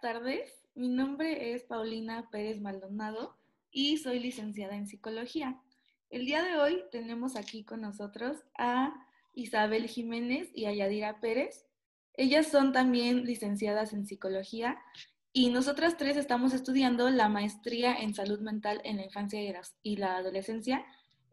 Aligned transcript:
tardes. 0.00 0.62
Mi 0.74 0.88
nombre 0.88 1.52
es 1.52 1.64
Paulina 1.64 2.28
Pérez 2.30 2.60
Maldonado 2.60 3.36
y 3.70 3.98
soy 3.98 4.18
licenciada 4.18 4.74
en 4.74 4.86
psicología. 4.86 5.60
El 6.08 6.24
día 6.24 6.42
de 6.42 6.56
hoy 6.56 6.82
tenemos 6.90 7.36
aquí 7.36 7.64
con 7.64 7.82
nosotros 7.82 8.38
a 8.56 8.94
Isabel 9.34 9.88
Jiménez 9.88 10.48
y 10.54 10.64
a 10.64 10.72
Yadira 10.72 11.20
Pérez. 11.20 11.66
Ellas 12.14 12.46
son 12.46 12.72
también 12.72 13.24
licenciadas 13.24 13.92
en 13.92 14.06
psicología 14.06 14.78
y 15.34 15.50
nosotras 15.50 15.98
tres 15.98 16.16
estamos 16.16 16.54
estudiando 16.54 17.10
la 17.10 17.28
maestría 17.28 17.94
en 17.94 18.14
salud 18.14 18.40
mental 18.40 18.80
en 18.84 18.96
la 18.96 19.04
infancia 19.04 19.40
y 19.82 19.96
la 19.96 20.16
adolescencia 20.16 20.84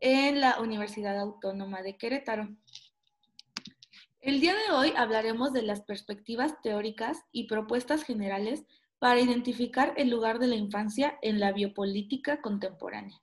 en 0.02 0.41
la 0.41 0.59
Universidad 0.59 1.18
Autónoma 1.18 1.81
de 1.81 1.95
Querétaro. 1.95 2.49
El 4.27 4.41
día 4.41 4.54
de 4.55 4.73
hoy 4.76 4.91
hablaremos 4.98 5.54
de 5.54 5.62
las 5.62 5.84
perspectivas 5.84 6.62
teóricas 6.62 7.23
y 7.31 7.48
propuestas 7.48 8.04
generales 8.04 8.66
para 9.00 9.22
identificar 9.22 9.94
el 9.95 10.09
lugar 10.09 10.40
de 10.40 10.48
la 10.48 10.58
infancia 10.58 11.17
en 11.22 11.40
la 11.40 11.53
biopolítica 11.53 12.41
contemporánea. 12.41 13.22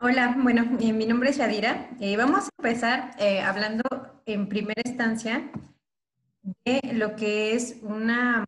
Hola, 0.00 0.34
bueno, 0.36 0.76
eh, 0.80 0.92
mi 0.92 1.06
nombre 1.06 1.30
es 1.30 1.36
Yadira. 1.36 1.90
Eh, 2.00 2.16
vamos 2.16 2.46
a 2.46 2.50
empezar 2.58 3.12
eh, 3.20 3.42
hablando 3.42 3.84
en 4.26 4.48
primera 4.48 4.82
instancia 4.84 5.48
de 6.64 6.80
lo 6.94 7.14
que 7.14 7.54
es 7.54 7.78
una... 7.82 8.44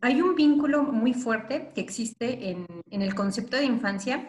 Hay 0.00 0.22
un 0.22 0.34
vínculo 0.34 0.82
muy 0.82 1.14
fuerte 1.14 1.70
que 1.72 1.80
existe 1.80 2.50
en, 2.50 2.66
en 2.90 3.00
el 3.00 3.14
concepto 3.14 3.56
de 3.56 3.64
infancia, 3.64 4.28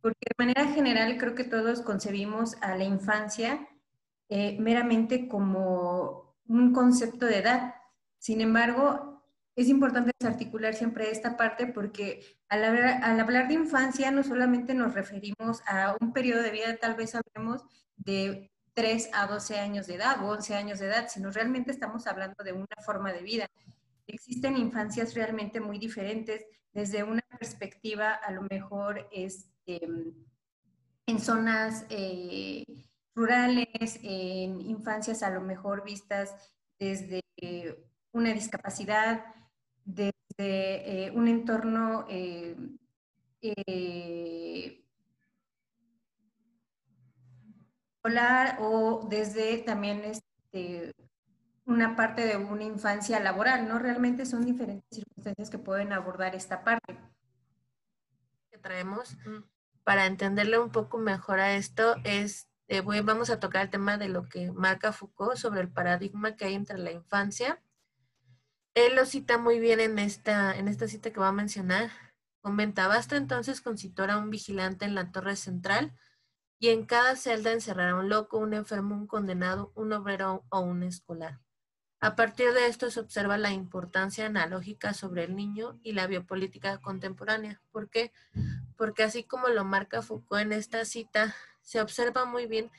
porque 0.00 0.26
de 0.26 0.44
manera 0.44 0.66
general 0.72 1.18
creo 1.18 1.36
que 1.36 1.44
todos 1.44 1.82
concebimos 1.82 2.56
a 2.62 2.74
la 2.74 2.82
infancia 2.82 3.68
meramente 4.28 5.28
como 5.28 6.36
un 6.46 6.72
concepto 6.72 7.26
de 7.26 7.38
edad. 7.38 7.74
Sin 8.18 8.40
embargo, 8.40 9.14
es 9.56 9.68
importante 9.68 10.10
desarticular 10.18 10.74
siempre 10.74 11.10
esta 11.10 11.36
parte 11.36 11.66
porque 11.66 12.38
al 12.48 12.64
hablar, 13.20 13.48
de 13.48 13.54
infancia 13.54 14.10
no 14.10 14.22
solamente 14.22 14.74
nos 14.74 14.94
referimos 14.94 15.62
a 15.66 15.96
un 16.00 16.12
periodo 16.12 16.42
de 16.42 16.50
vida, 16.50 16.76
tal 16.76 16.94
vez 16.94 17.14
hablemos 17.14 17.62
de 17.96 18.50
3 18.74 19.10
a 19.12 19.26
12 19.26 19.58
años 19.58 19.86
de 19.86 19.94
edad 19.94 20.24
o 20.24 20.32
11 20.32 20.54
años 20.56 20.78
de 20.80 20.86
edad, 20.86 21.08
sino 21.08 21.30
realmente 21.30 21.70
estamos 21.70 22.06
hablando 22.06 22.42
de 22.42 22.52
una 22.52 22.66
forma 22.84 23.12
de 23.12 23.22
vida. 23.22 23.46
Existen 24.06 24.56
infancias 24.56 25.14
realmente 25.14 25.60
muy 25.60 25.78
diferentes 25.78 26.44
desde 26.72 27.04
una 27.04 27.22
perspectiva 27.38 28.12
a 28.12 28.32
lo 28.32 28.42
mejor 28.50 29.08
este, 29.12 29.86
en 31.06 31.20
zonas 31.20 31.86
eh, 31.90 32.64
rurales, 33.14 33.98
en 34.02 34.60
infancias 34.60 35.22
a 35.22 35.30
lo 35.30 35.40
mejor 35.40 35.84
vistas 35.84 36.34
desde 36.78 37.22
una 38.12 38.32
discapacidad, 38.32 39.24
desde 39.84 40.16
eh, 40.38 41.10
un 41.14 41.28
entorno 41.28 42.06
eh, 42.08 42.56
eh, 43.42 44.84
o 48.58 49.06
desde 49.08 49.58
también 49.58 50.04
este, 50.04 50.94
una 51.64 51.96
parte 51.96 52.26
de 52.26 52.36
una 52.36 52.64
infancia 52.64 53.18
laboral, 53.20 53.66
¿no? 53.66 53.78
Realmente 53.78 54.26
son 54.26 54.44
diferentes 54.44 54.84
circunstancias 54.90 55.50
que 55.50 55.58
pueden 55.58 55.92
abordar 55.92 56.34
esta 56.34 56.62
parte. 56.62 56.98
Que 58.50 58.58
traemos 58.58 59.16
para 59.84 60.06
entenderle 60.06 60.58
un 60.58 60.70
poco 60.70 60.98
mejor 60.98 61.40
a 61.40 61.54
esto 61.54 61.96
es, 62.04 62.48
vamos 63.04 63.30
a 63.30 63.40
tocar 63.40 63.62
el 63.62 63.70
tema 63.70 63.98
de 63.98 64.08
lo 64.08 64.28
que 64.28 64.52
marca 64.52 64.92
Foucault 64.92 65.36
sobre 65.36 65.60
el 65.60 65.68
paradigma 65.68 66.36
que 66.36 66.46
hay 66.46 66.54
entre 66.54 66.78
la 66.78 66.92
infancia 66.92 67.60
él 68.74 68.96
lo 68.96 69.06
cita 69.06 69.38
muy 69.38 69.60
bien 69.60 69.78
en 69.80 69.98
esta, 70.00 70.56
en 70.56 70.66
esta 70.66 70.88
cita 70.88 71.12
que 71.12 71.20
va 71.20 71.28
a 71.28 71.32
mencionar. 71.32 71.90
Comenta, 72.42 72.88
basta 72.88 73.16
entonces 73.16 73.60
con 73.60 73.78
situar 73.78 74.10
a 74.10 74.18
un 74.18 74.30
vigilante 74.30 74.84
en 74.84 74.94
la 74.94 75.12
torre 75.12 75.36
central 75.36 75.96
y 76.58 76.68
en 76.68 76.84
cada 76.84 77.16
celda 77.16 77.52
encerrar 77.52 77.94
un 77.94 78.08
loco, 78.08 78.38
un 78.38 78.52
enfermo, 78.52 78.96
un 78.96 79.06
condenado, 79.06 79.72
un 79.76 79.92
obrero 79.92 80.44
o 80.50 80.60
un 80.60 80.82
escolar. 80.82 81.40
A 82.00 82.16
partir 82.16 82.52
de 82.52 82.66
esto 82.66 82.90
se 82.90 83.00
observa 83.00 83.38
la 83.38 83.52
importancia 83.52 84.26
analógica 84.26 84.92
sobre 84.92 85.24
el 85.24 85.36
niño 85.36 85.78
y 85.82 85.92
la 85.92 86.06
biopolítica 86.06 86.78
contemporánea. 86.78 87.62
¿Por 87.70 87.88
qué? 87.88 88.12
Porque 88.76 89.04
así 89.04 89.22
como 89.22 89.48
lo 89.48 89.64
marca 89.64 90.02
Foucault 90.02 90.42
en 90.42 90.52
esta 90.52 90.84
cita, 90.84 91.34
se 91.64 91.80
observa 91.80 92.24
muy 92.24 92.46
bien 92.46 92.70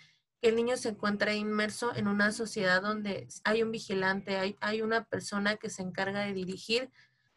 el 0.47 0.56
niño 0.56 0.78
se 0.78 0.90
encuentra 0.90 1.34
inmerso 1.34 1.96
en 1.96 2.07
una 2.07 2.31
sociedad 2.31 2.81
donde 2.81 3.28
hay 3.44 3.63
un 3.63 3.72
vigilante, 3.72 4.38
hay, 4.38 4.56
hay 4.62 4.81
una 4.81 5.03
persona 5.06 5.56
que 5.56 5.69
se 5.69 5.81
encarga 5.81 6.22
de 6.22 6.34
dirigir 6.34 6.91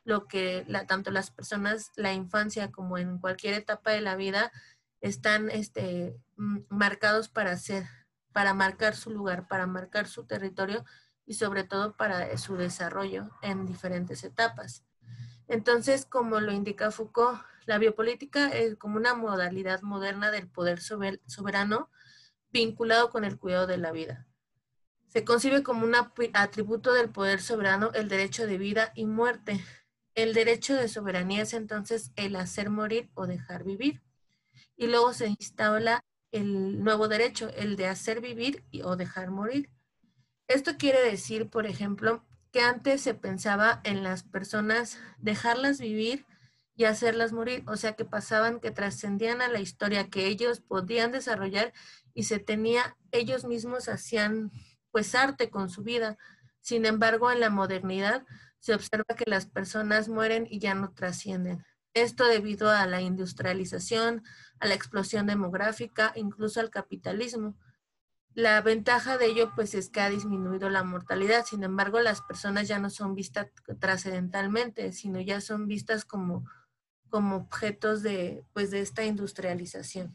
lo 0.05 0.27
que 0.27 0.67
tanto 0.87 1.11
las 1.11 1.31
personas, 1.31 1.91
la 1.97 2.13
infancia 2.13 2.71
como 2.71 2.99
en 2.99 3.19
cualquier 3.19 3.55
etapa 3.55 3.93
de 3.93 4.01
la 4.01 4.17
vida, 4.17 4.53
están 5.01 5.51
este, 5.51 6.17
marcados 6.37 7.29
para 7.29 7.53
hacer, 7.53 7.85
para 8.33 8.55
marcar 8.55 8.95
su 8.95 9.11
lugar, 9.11 9.49
para 9.49 9.67
marcar 9.67 10.07
su 10.07 10.25
territorio 10.25 10.85
y 11.25 11.35
sobre 11.35 11.65
todo 11.65 11.97
para 11.97 12.37
su 12.37 12.57
desarrollo 12.57 13.31
en 13.43 13.67
diferentes 13.67 14.25
etapas. 14.25 14.85
Entonces, 15.47 16.05
como 16.05 16.41
lo 16.41 16.53
indica 16.53 16.91
Foucault, 16.91 17.41
la 17.69 17.77
biopolítica 17.77 18.49
es 18.49 18.77
como 18.77 18.97
una 18.97 19.15
modalidad 19.15 19.83
moderna 19.83 20.31
del 20.31 20.49
poder 20.49 20.81
soberano 20.81 21.91
vinculado 22.51 23.11
con 23.11 23.25
el 23.25 23.39
cuidado 23.39 23.67
de 23.67 23.77
la 23.77 23.93
vida. 23.93 24.27
Se 25.09 25.23
concibe 25.23 25.62
como 25.62 25.84
un 25.84 25.95
atributo 25.95 26.95
del 26.95 27.11
poder 27.11 27.43
soberano 27.43 27.91
el 27.93 28.09
derecho 28.09 28.47
de 28.47 28.56
vida 28.56 28.91
y 28.95 29.05
muerte. 29.05 29.62
El 30.15 30.33
derecho 30.33 30.77
de 30.77 30.89
soberanía 30.89 31.43
es 31.43 31.53
entonces 31.53 32.11
el 32.17 32.37
hacer 32.37 32.71
morir 32.71 33.11
o 33.12 33.27
dejar 33.27 33.65
vivir. 33.65 34.00
Y 34.75 34.87
luego 34.87 35.12
se 35.12 35.29
instala 35.29 36.03
el 36.33 36.83
nuevo 36.83 37.06
derecho, 37.06 37.50
el 37.50 37.77
de 37.77 37.89
hacer 37.89 38.23
vivir 38.23 38.65
o 38.83 38.97
dejar 38.97 39.31
morir. 39.31 39.69
Esto 40.47 40.79
quiere 40.79 41.03
decir, 41.03 41.50
por 41.50 41.67
ejemplo, 41.67 42.25
que 42.50 42.62
antes 42.62 43.03
se 43.03 43.12
pensaba 43.12 43.83
en 43.85 44.03
las 44.03 44.23
personas 44.23 44.99
dejarlas 45.19 45.79
vivir 45.81 46.25
y 46.78 46.84
hacerlas 46.84 47.33
morir, 47.33 47.65
o 47.66 47.77
sea 47.77 47.94
que 47.94 48.05
pasaban, 48.05 48.61
que 48.61 48.71
trascendían 48.71 49.43
a 49.43 49.49
la 49.49 49.59
historia 49.59 50.09
que 50.09 50.28
ellos 50.28 50.61
podían 50.61 51.11
desarrollar 51.11 51.72
y 52.15 52.22
se 52.22 52.39
tenía, 52.39 52.97
ellos 53.11 53.44
mismos 53.44 53.89
hacían 53.89 54.53
pues 54.93 55.17
arte 55.17 55.50
con 55.50 55.71
su 55.71 55.83
vida. 55.83 56.17
Sin 56.61 56.87
embargo, 56.87 57.33
en 57.33 57.41
la 57.41 57.50
modernidad 57.50 58.25
se 58.61 58.75
observa 58.75 59.17
que 59.17 59.28
las 59.28 59.47
personas 59.47 60.09
mueren 60.09 60.47
y 60.49 60.61
ya 60.61 60.75
no 60.75 60.93
trascienden. 60.93 61.65
Esto 61.94 62.25
debido 62.28 62.71
a 62.71 62.87
la 62.87 63.00
industrialización, 63.00 64.22
a 64.61 64.69
la 64.69 64.75
explosión 64.75 65.27
demográfica, 65.27 66.12
incluso 66.15 66.61
al 66.61 66.71
capitalismo. 66.71 67.56
La 68.34 68.62
ventaja 68.62 69.19
de 69.19 69.27
ello 69.27 69.50
pues 69.56 69.75
es 69.75 69.91
que 69.91 70.00
ha 70.00 70.11
disminuido 70.11 70.71
la 70.71 70.84
mortalidad, 70.84 71.44
sin 71.44 71.65
embargo 71.65 71.99
las 71.99 72.22
personas 72.22 72.69
ya 72.69 72.78
no 72.78 72.88
son 72.88 73.17
vistas 73.17 73.49
trascendentalmente, 73.81 74.93
sino 74.93 75.21
ya 75.21 75.41
son 75.41 75.67
vistas 75.67 76.05
como, 76.05 76.44
como 77.09 77.37
objetos 77.37 78.03
de, 78.03 78.45
pues, 78.53 78.71
de 78.71 78.81
esta 78.81 79.05
industrialización. 79.05 80.15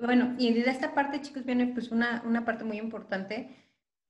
Bueno, 0.00 0.34
y 0.38 0.52
de 0.52 0.70
esta 0.70 0.94
parte, 0.94 1.20
chicos, 1.20 1.44
viene 1.44 1.66
pues 1.68 1.90
una, 1.90 2.22
una 2.24 2.44
parte 2.44 2.64
muy 2.64 2.78
importante 2.78 3.56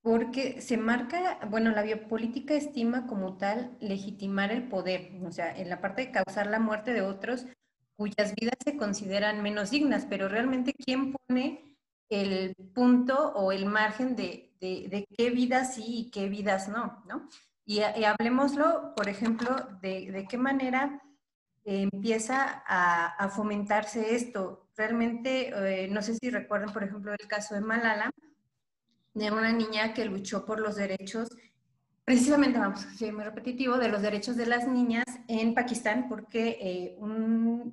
porque 0.03 0.61
se 0.61 0.77
marca, 0.77 1.41
bueno, 1.51 1.71
la 1.71 1.83
biopolítica 1.83 2.55
estima 2.55 3.07
como 3.07 3.37
tal 3.37 3.77
legitimar 3.81 4.53
el 4.53 4.69
poder, 4.69 5.13
o 5.25 5.33
sea, 5.33 5.57
en 5.57 5.69
la 5.69 5.81
parte 5.81 6.03
de 6.03 6.13
causar 6.13 6.47
la 6.47 6.60
muerte 6.60 6.92
de 6.92 7.03
otros 7.03 7.47
cuyas 7.97 8.33
vidas 8.37 8.57
se 8.65 8.77
consideran 8.77 9.42
menos 9.42 9.71
dignas, 9.71 10.07
pero 10.09 10.28
realmente 10.28 10.72
quién 10.72 11.13
pone 11.13 11.77
el 12.09 12.54
punto 12.72 13.33
o 13.34 13.51
el 13.51 13.66
margen 13.66 14.15
de, 14.15 14.54
de, 14.60 15.04
qué 15.16 15.31
vidas 15.31 15.75
sí 15.75 15.84
y 15.87 16.10
qué 16.10 16.28
vidas 16.28 16.69
no, 16.69 17.03
¿no? 17.09 17.28
Y, 17.66 17.81
y 17.81 18.04
hablemoslo, 18.04 18.95
por 18.95 19.09
ejemplo, 19.09 19.57
de, 19.83 20.10
de 20.13 20.27
qué 20.27 20.39
manera 20.39 21.03
empieza 21.68 22.62
a, 22.66 23.06
a, 23.06 23.28
fomentarse 23.28 24.15
esto. 24.15 24.68
Realmente, 24.76 25.50
eh, 25.84 25.88
no 25.88 26.00
sé 26.03 26.15
si 26.15 26.30
recuerdan, 26.30 26.72
por 26.72 26.82
ejemplo, 26.82 27.12
el 27.12 27.28
caso 27.28 27.54
de 27.54 27.60
Malala, 27.60 28.10
de 29.15 29.30
una 29.30 29.53
niña 29.53 29.92
que 29.92 30.04
luchó 30.04 30.47
por 30.47 30.60
los 30.60 30.76
derechos, 30.76 31.28
precisamente, 32.04 32.59
vamos 32.59 32.86
a 32.86 32.94
ser 32.94 33.12
muy 33.12 33.24
repetitivo, 33.24 33.76
de 33.76 33.88
los 33.88 34.00
derechos 34.00 34.36
de 34.36 34.47
las 34.47 34.66
niñas 34.66 35.04
en 35.26 35.54
Pakistán, 35.54 36.09
porque 36.09 36.56
eh, 36.60 36.98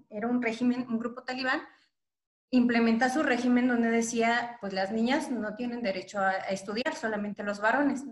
era 0.09 0.27
un 0.27 0.41
régimen, 0.41 0.85
un 0.89 0.99
grupo 0.99 1.23
talibán, 1.23 1.61
implementa 2.49 3.09
su 3.09 3.23
régimen 3.23 3.67
donde 3.67 3.89
decía, 3.91 4.57
pues 4.61 4.73
las 4.73 4.91
niñas 4.91 5.31
no 5.31 5.55
tienen 5.55 5.81
derecho 5.81 6.19
a, 6.19 6.33
estudiar, 6.49 6.95
solamente 6.95 7.43
los 7.43 7.61
varones, 7.61 8.03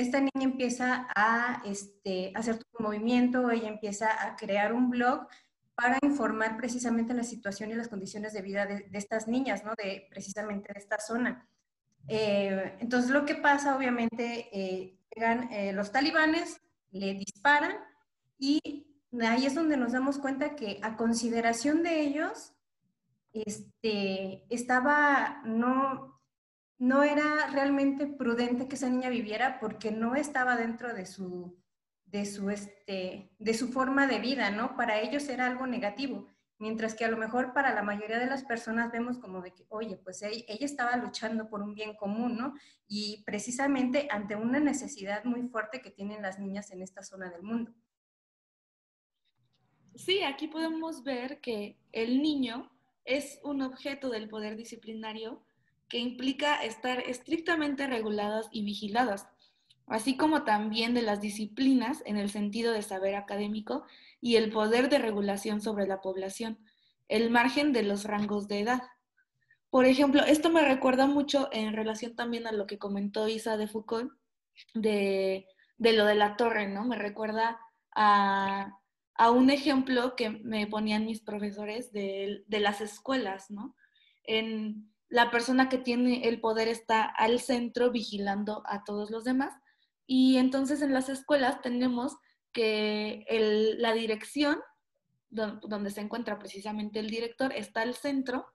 Esta 0.00 0.18
niña 0.18 0.44
empieza 0.44 1.08
a 1.14 1.62
este, 1.66 2.32
hacer 2.34 2.58
un 2.78 2.86
movimiento, 2.86 3.50
ella 3.50 3.68
empieza 3.68 4.08
a 4.26 4.34
crear 4.34 4.72
un 4.72 4.88
blog 4.88 5.26
para 5.74 5.98
informar 6.02 6.56
precisamente 6.56 7.12
la 7.12 7.22
situación 7.22 7.70
y 7.70 7.74
las 7.74 7.88
condiciones 7.88 8.32
de 8.32 8.40
vida 8.40 8.64
de, 8.64 8.88
estas 8.92 9.28
niñas, 9.28 9.62
¿no? 9.62 9.72
De 9.76 10.06
precisamente 10.08 10.72
de 10.72 10.80
esta 10.80 10.98
zona. 10.98 11.46
Eh, 12.08 12.76
entonces, 12.80 13.10
lo 13.10 13.26
que 13.26 13.34
pasa, 13.34 13.76
obviamente, 13.76 14.48
eh, 14.52 14.98
llegan 15.14 15.52
eh, 15.52 15.74
los 15.74 15.92
talibanes, 15.92 16.62
le 16.92 17.12
disparan 17.12 17.76
y 18.38 18.86
ahí 19.20 19.44
es 19.44 19.54
donde 19.54 19.76
nos 19.76 19.92
damos 19.92 20.16
cuenta 20.16 20.56
que 20.56 20.80
a 20.82 20.96
consideración 20.96 21.82
de 21.82 22.00
ellos, 22.00 22.54
este, 23.34 24.46
estaba, 24.48 25.42
no, 25.44 26.19
no 26.80 27.02
era 27.02 27.46
realmente 27.48 28.06
prudente 28.06 28.66
que 28.66 28.74
esa 28.74 28.88
niña 28.88 29.10
viviera 29.10 29.60
porque 29.60 29.92
no 29.92 30.14
estaba 30.16 30.56
dentro 30.56 30.94
de 30.94 31.04
su, 31.04 31.62
de 32.06 32.24
su, 32.24 32.48
este, 32.48 33.30
de 33.38 33.54
su 33.54 33.68
forma 33.68 34.06
de 34.06 34.18
vida, 34.18 34.50
¿no? 34.50 34.76
Para 34.76 34.98
ellos 34.98 35.28
era 35.28 35.46
algo 35.46 35.66
negativo, 35.66 36.26
mientras 36.58 36.94
que 36.94 37.04
a 37.04 37.10
lo 37.10 37.18
mejor 37.18 37.52
para 37.52 37.74
la 37.74 37.82
mayoría 37.82 38.18
de 38.18 38.28
las 38.28 38.44
personas 38.44 38.90
vemos 38.90 39.18
como 39.18 39.42
de 39.42 39.52
que, 39.52 39.66
oye, 39.68 39.98
pues 39.98 40.22
ella, 40.22 40.42
estaba 40.48 40.96
luchando 40.96 41.50
por 41.50 41.60
un 41.60 41.74
bien 41.74 41.94
común, 41.96 42.38
¿no? 42.38 42.54
Y 42.88 43.22
precisamente 43.26 44.08
ante 44.10 44.34
una 44.34 44.58
necesidad 44.58 45.22
muy 45.24 45.42
fuerte 45.48 45.82
que 45.82 45.90
tienen 45.90 46.22
las 46.22 46.38
niñas 46.38 46.70
en 46.70 46.80
esta 46.80 47.02
zona 47.02 47.30
del 47.30 47.42
mundo. 47.42 47.74
Sí, 49.94 50.22
aquí 50.22 50.48
podemos 50.48 51.04
ver 51.04 51.42
que 51.42 51.78
el 51.92 52.22
niño 52.22 52.72
es 53.04 53.38
un 53.44 53.60
objeto 53.60 54.08
del 54.08 54.30
poder 54.30 54.56
disciplinario 54.56 55.44
que 55.90 55.98
implica 55.98 56.62
estar 56.62 57.00
estrictamente 57.00 57.86
reguladas 57.86 58.48
y 58.50 58.64
vigiladas, 58.64 59.28
así 59.86 60.16
como 60.16 60.44
también 60.44 60.94
de 60.94 61.02
las 61.02 61.20
disciplinas 61.20 62.02
en 62.06 62.16
el 62.16 62.30
sentido 62.30 62.72
de 62.72 62.80
saber 62.80 63.14
académico 63.14 63.84
y 64.22 64.36
el 64.36 64.50
poder 64.50 64.88
de 64.88 64.98
regulación 64.98 65.60
sobre 65.60 65.86
la 65.86 66.00
población, 66.00 66.58
el 67.08 67.28
margen 67.28 67.74
de 67.74 67.82
los 67.82 68.04
rangos 68.04 68.48
de 68.48 68.60
edad. 68.60 68.82
Por 69.68 69.84
ejemplo, 69.84 70.22
esto 70.22 70.48
me 70.48 70.62
recuerda 70.62 71.06
mucho 71.06 71.50
en 71.52 71.74
relación 71.74 72.16
también 72.16 72.46
a 72.46 72.52
lo 72.52 72.66
que 72.66 72.78
comentó 72.78 73.28
Isa 73.28 73.58
de 73.58 73.68
Foucault 73.68 74.12
de, 74.72 75.46
de 75.76 75.92
lo 75.92 76.06
de 76.06 76.14
la 76.14 76.36
torre, 76.36 76.68
¿no? 76.68 76.84
Me 76.84 76.96
recuerda 76.96 77.58
a 77.94 78.80
a 79.20 79.30
un 79.30 79.50
ejemplo 79.50 80.16
que 80.16 80.30
me 80.30 80.66
ponían 80.66 81.04
mis 81.04 81.20
profesores 81.20 81.92
de, 81.92 82.42
las 82.48 82.80
escuelas, 82.80 83.50
¿no? 83.50 83.76
En 84.24 84.90
la 85.10 85.30
persona 85.30 85.68
que 85.68 85.76
tiene 85.76 86.28
el 86.28 86.40
poder 86.40 86.68
está 86.68 87.02
al 87.04 87.40
centro 87.40 87.90
vigilando 87.90 88.62
a 88.64 88.84
todos 88.84 89.10
los 89.10 89.24
demás 89.24 89.52
y 90.06 90.38
entonces 90.38 90.80
en 90.82 90.94
las 90.94 91.08
escuelas 91.08 91.60
tenemos 91.60 92.16
que 92.52 93.24
la 93.78 93.92
dirección, 93.92 94.60
donde 95.28 95.90
se 95.90 96.00
encuentra 96.00 96.38
precisamente 96.38 96.98
el 96.98 97.10
director, 97.10 97.52
está 97.52 97.82
al 97.82 97.94
centro 97.94 98.46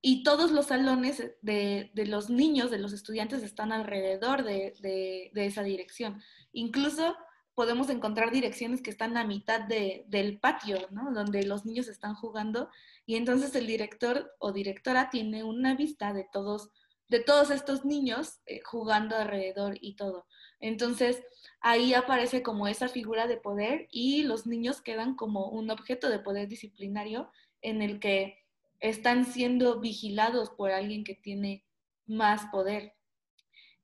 y 0.00 0.22
todos 0.22 0.50
los 0.50 0.66
salones 0.66 1.22
de, 1.40 1.90
los 2.06 2.30
niños, 2.30 2.70
de 2.70 2.78
los 2.78 2.92
estudiantes, 2.92 3.42
están 3.42 3.72
alrededor 3.72 4.44
de, 4.44 5.30
de 5.32 5.46
esa 5.46 5.62
dirección. 5.62 6.20
Incluso 6.52 7.16
podemos 7.54 7.90
encontrar 7.90 8.30
direcciones 8.30 8.80
que 8.80 8.90
están 8.90 9.16
a 9.16 9.24
mitad 9.24 9.60
del 9.60 10.38
patio, 10.40 10.88
¿no? 10.90 11.12
Donde 11.12 11.44
los 11.44 11.66
niños 11.66 11.88
están 11.88 12.14
jugando 12.14 12.70
y 13.04 13.16
entonces 13.16 13.54
el 13.54 13.66
director 13.66 14.32
o 14.38 14.52
directora 14.52 15.10
tiene 15.10 15.44
una 15.44 15.74
vista 15.74 16.12
de 16.12 16.26
todos, 16.32 16.70
de 17.08 17.20
todos 17.20 17.50
estos 17.50 17.84
niños 17.84 18.40
eh, 18.46 18.60
jugando 18.64 19.16
alrededor 19.16 19.76
y 19.80 19.96
todo. 19.96 20.26
Entonces 20.60 21.22
ahí 21.60 21.92
aparece 21.92 22.42
como 22.42 22.68
esa 22.68 22.88
figura 22.88 23.26
de 23.26 23.36
poder 23.36 23.88
y 23.90 24.22
los 24.22 24.46
niños 24.46 24.80
quedan 24.80 25.14
como 25.14 25.48
un 25.48 25.70
objeto 25.70 26.08
de 26.08 26.20
poder 26.20 26.48
disciplinario 26.48 27.30
en 27.60 27.82
el 27.82 28.00
que 28.00 28.38
están 28.80 29.26
siendo 29.26 29.78
vigilados 29.80 30.50
por 30.50 30.70
alguien 30.70 31.04
que 31.04 31.14
tiene 31.14 31.64
más 32.06 32.46
poder. 32.46 32.94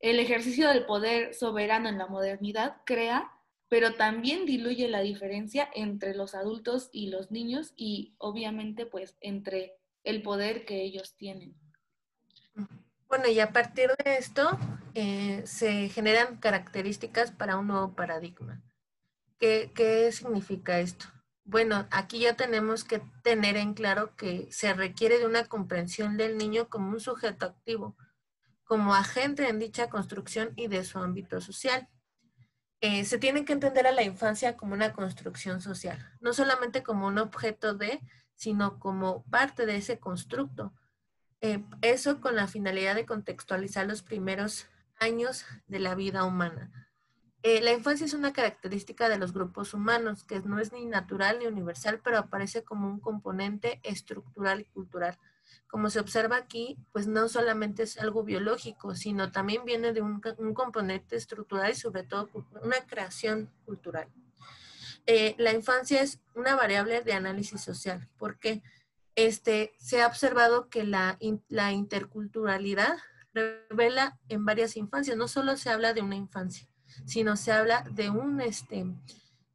El 0.00 0.20
ejercicio 0.20 0.68
del 0.68 0.86
poder 0.86 1.34
soberano 1.34 1.88
en 1.88 1.98
la 1.98 2.06
modernidad 2.06 2.76
crea 2.86 3.30
pero 3.68 3.94
también 3.94 4.46
diluye 4.46 4.88
la 4.88 5.00
diferencia 5.00 5.68
entre 5.74 6.14
los 6.14 6.34
adultos 6.34 6.88
y 6.92 7.08
los 7.10 7.30
niños 7.30 7.72
y 7.76 8.14
obviamente 8.18 8.86
pues 8.86 9.16
entre 9.20 9.74
el 10.04 10.22
poder 10.22 10.64
que 10.64 10.82
ellos 10.82 11.16
tienen. 11.16 11.54
Bueno, 13.08 13.28
y 13.28 13.40
a 13.40 13.52
partir 13.52 13.90
de 14.04 14.16
esto 14.16 14.58
eh, 14.94 15.42
se 15.46 15.88
generan 15.88 16.36
características 16.36 17.30
para 17.30 17.56
un 17.56 17.68
nuevo 17.68 17.94
paradigma. 17.94 18.62
¿Qué, 19.38 19.70
¿Qué 19.74 20.10
significa 20.12 20.80
esto? 20.80 21.06
Bueno, 21.44 21.86
aquí 21.90 22.20
ya 22.20 22.36
tenemos 22.36 22.84
que 22.84 23.00
tener 23.22 23.56
en 23.56 23.72
claro 23.72 24.14
que 24.16 24.48
se 24.50 24.74
requiere 24.74 25.18
de 25.18 25.26
una 25.26 25.44
comprensión 25.44 26.16
del 26.18 26.36
niño 26.36 26.68
como 26.68 26.90
un 26.90 27.00
sujeto 27.00 27.46
activo, 27.46 27.96
como 28.64 28.94
agente 28.94 29.48
en 29.48 29.58
dicha 29.58 29.88
construcción 29.88 30.52
y 30.56 30.68
de 30.68 30.84
su 30.84 30.98
ámbito 30.98 31.40
social. 31.40 31.88
Eh, 32.80 33.04
se 33.04 33.18
tiene 33.18 33.44
que 33.44 33.52
entender 33.52 33.86
a 33.86 33.92
la 33.92 34.04
infancia 34.04 34.56
como 34.56 34.74
una 34.74 34.92
construcción 34.92 35.60
social, 35.60 35.98
no 36.20 36.32
solamente 36.32 36.82
como 36.82 37.08
un 37.08 37.18
objeto 37.18 37.74
de, 37.74 38.00
sino 38.34 38.78
como 38.78 39.24
parte 39.24 39.66
de 39.66 39.76
ese 39.76 39.98
constructo. 39.98 40.72
Eh, 41.40 41.64
eso 41.82 42.20
con 42.20 42.36
la 42.36 42.46
finalidad 42.46 42.94
de 42.94 43.06
contextualizar 43.06 43.86
los 43.86 44.02
primeros 44.02 44.66
años 45.00 45.44
de 45.66 45.80
la 45.80 45.94
vida 45.96 46.24
humana. 46.24 46.88
Eh, 47.42 47.60
la 47.60 47.72
infancia 47.72 48.04
es 48.04 48.14
una 48.14 48.32
característica 48.32 49.08
de 49.08 49.18
los 49.18 49.32
grupos 49.32 49.74
humanos, 49.74 50.24
que 50.24 50.40
no 50.40 50.58
es 50.58 50.72
ni 50.72 50.86
natural 50.86 51.38
ni 51.38 51.46
universal, 51.46 52.00
pero 52.02 52.18
aparece 52.18 52.64
como 52.64 52.88
un 52.88 53.00
componente 53.00 53.80
estructural 53.84 54.60
y 54.60 54.64
cultural 54.64 55.18
como 55.68 55.90
se 55.90 56.00
observa 56.00 56.36
aquí, 56.36 56.78
pues 56.92 57.06
no 57.06 57.28
solamente 57.28 57.82
es 57.82 57.98
algo 57.98 58.24
biológico, 58.24 58.94
sino 58.94 59.30
también 59.30 59.64
viene 59.64 59.92
de 59.92 60.00
un, 60.00 60.20
componente 60.54 61.16
estructural 61.16 61.70
y 61.72 61.74
sobre 61.74 62.02
todo 62.02 62.30
una 62.62 62.80
creación 62.86 63.50
cultural. 63.66 64.08
Eh, 65.06 65.34
la 65.38 65.52
infancia 65.52 66.02
es 66.02 66.20
una 66.34 66.56
variable 66.56 67.02
de 67.02 67.12
análisis 67.12 67.60
social, 67.60 68.08
porque 68.18 68.62
este, 69.14 69.72
se 69.78 70.02
ha 70.02 70.06
observado 70.06 70.68
que 70.68 70.84
la, 70.84 71.18
la 71.48 71.72
interculturalidad 71.72 72.96
revela 73.34 74.18
en 74.28 74.44
varias 74.44 74.76
infancias, 74.76 75.16
no 75.16 75.28
solo 75.28 75.56
se 75.56 75.70
habla 75.70 75.92
de 75.92 76.02
una 76.02 76.16
infancia, 76.16 76.68
sino 77.04 77.36
se 77.36 77.52
habla 77.52 77.84
de 77.90 78.10
un, 78.10 78.40
este, 78.40 78.86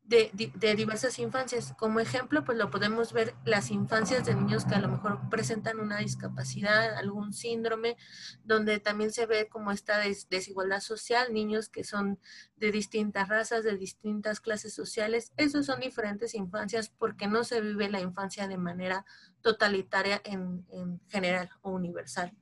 de, 0.03 0.75
diversas 0.75 1.17
infancias. 1.19 1.73
Como 1.77 1.99
ejemplo, 1.99 2.43
pues 2.43 2.57
lo 2.57 2.69
podemos 2.69 3.13
ver 3.13 3.35
las 3.45 3.71
infancias 3.71 4.25
de 4.25 4.35
niños 4.35 4.65
que 4.65 4.75
a 4.75 4.79
lo 4.79 4.89
mejor 4.89 5.29
presentan 5.29 5.79
una 5.79 5.97
discapacidad, 5.99 6.95
algún 6.95 7.33
síndrome, 7.33 7.97
donde 8.43 8.79
también 8.79 9.11
se 9.11 9.25
ve 9.25 9.47
como 9.47 9.71
esta 9.71 9.99
desigualdad 10.29 10.81
social, 10.81 11.33
niños 11.33 11.69
que 11.69 11.83
son 11.83 12.19
de 12.57 12.71
distintas 12.71 13.29
razas, 13.29 13.63
de 13.63 13.77
distintas 13.77 14.41
clases 14.41 14.73
sociales. 14.73 15.31
Esos 15.37 15.65
son 15.65 15.79
diferentes 15.79 16.35
infancias 16.35 16.89
porque 16.89 17.27
no 17.27 17.43
se 17.43 17.61
vive 17.61 17.89
la 17.89 18.01
infancia 18.01 18.47
de 18.47 18.57
manera 18.57 19.05
totalitaria 19.41 20.21
en, 20.25 20.65
en 20.69 20.99
general 21.07 21.49
o 21.61 21.71
universal. 21.71 22.33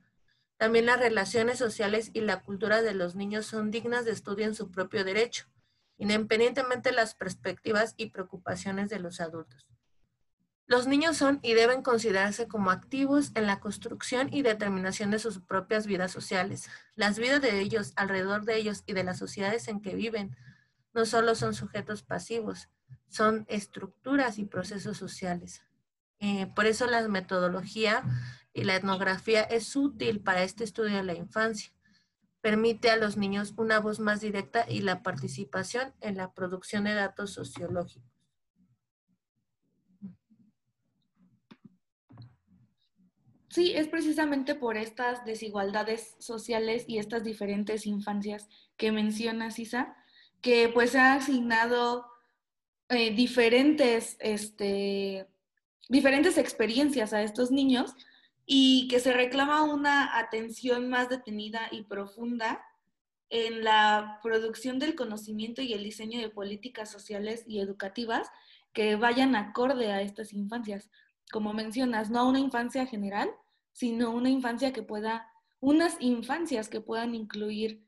También 0.56 0.86
las 0.86 1.00
relaciones 1.00 1.58
sociales 1.58 2.10
y 2.12 2.20
la 2.20 2.42
cultura 2.42 2.82
de 2.82 2.94
los 2.94 3.16
niños 3.16 3.46
son 3.46 3.70
dignas 3.70 4.04
de 4.04 4.12
estudio 4.12 4.46
en 4.46 4.54
su 4.54 4.70
propio 4.70 5.04
derecho 5.04 5.51
independientemente 6.02 6.88
de 6.88 6.96
las 6.96 7.14
perspectivas 7.14 7.94
y 7.96 8.06
preocupaciones 8.10 8.90
de 8.90 8.98
los 8.98 9.20
adultos. 9.20 9.68
Los 10.66 10.88
niños 10.88 11.16
son 11.16 11.38
y 11.42 11.54
deben 11.54 11.82
considerarse 11.82 12.48
como 12.48 12.72
activos 12.72 13.30
en 13.36 13.46
la 13.46 13.60
construcción 13.60 14.28
y 14.32 14.42
determinación 14.42 15.12
de 15.12 15.20
sus 15.20 15.38
propias 15.38 15.86
vidas 15.86 16.10
sociales. 16.10 16.68
Las 16.96 17.20
vidas 17.20 17.40
de 17.40 17.60
ellos, 17.60 17.92
alrededor 17.94 18.44
de 18.44 18.56
ellos 18.56 18.82
y 18.86 18.94
de 18.94 19.04
las 19.04 19.18
sociedades 19.18 19.68
en 19.68 19.80
que 19.80 19.94
viven, 19.94 20.36
no 20.92 21.06
solo 21.06 21.36
son 21.36 21.54
sujetos 21.54 22.02
pasivos, 22.02 22.68
son 23.08 23.44
estructuras 23.48 24.38
y 24.38 24.44
procesos 24.44 24.96
sociales. 24.96 25.62
Eh, 26.18 26.48
por 26.56 26.66
eso 26.66 26.86
la 26.86 27.06
metodología 27.06 28.02
y 28.52 28.64
la 28.64 28.74
etnografía 28.74 29.42
es 29.42 29.76
útil 29.76 30.18
para 30.18 30.42
este 30.42 30.64
estudio 30.64 30.96
de 30.96 31.04
la 31.04 31.14
infancia 31.14 31.72
permite 32.42 32.90
a 32.90 32.96
los 32.96 33.16
niños 33.16 33.54
una 33.56 33.80
voz 33.80 34.00
más 34.00 34.20
directa 34.20 34.66
y 34.68 34.82
la 34.82 35.02
participación 35.02 35.94
en 36.00 36.16
la 36.16 36.34
producción 36.34 36.84
de 36.84 36.92
datos 36.92 37.32
sociológicos. 37.32 38.12
Sí, 43.48 43.72
es 43.74 43.86
precisamente 43.86 44.54
por 44.54 44.76
estas 44.76 45.24
desigualdades 45.24 46.16
sociales 46.18 46.84
y 46.88 46.98
estas 46.98 47.22
diferentes 47.22 47.86
infancias 47.86 48.48
que 48.76 48.92
menciona 48.92 49.50
Sisa, 49.50 49.94
que 50.40 50.70
pues 50.72 50.96
ha 50.96 51.14
asignado 51.14 52.06
eh, 52.88 53.14
diferentes, 53.14 54.16
este, 54.20 55.28
diferentes 55.88 56.38
experiencias 56.38 57.12
a 57.12 57.22
estos 57.22 57.50
niños 57.50 57.94
y 58.46 58.88
que 58.88 59.00
se 59.00 59.12
reclama 59.12 59.62
una 59.62 60.18
atención 60.18 60.88
más 60.88 61.08
detenida 61.08 61.68
y 61.70 61.82
profunda 61.82 62.64
en 63.30 63.64
la 63.64 64.20
producción 64.22 64.78
del 64.78 64.94
conocimiento 64.94 65.62
y 65.62 65.72
el 65.72 65.84
diseño 65.84 66.20
de 66.20 66.28
políticas 66.28 66.90
sociales 66.90 67.44
y 67.46 67.60
educativas 67.60 68.28
que 68.72 68.96
vayan 68.96 69.36
acorde 69.36 69.90
a 69.90 70.02
estas 70.02 70.32
infancias. 70.32 70.90
Como 71.30 71.54
mencionas, 71.54 72.10
no 72.10 72.28
una 72.28 72.40
infancia 72.40 72.86
general, 72.86 73.30
sino 73.72 74.10
una 74.10 74.28
infancia 74.28 74.72
que 74.72 74.82
pueda, 74.82 75.30
unas 75.60 75.96
infancias 76.00 76.68
que 76.68 76.80
puedan 76.80 77.14
incluir 77.14 77.86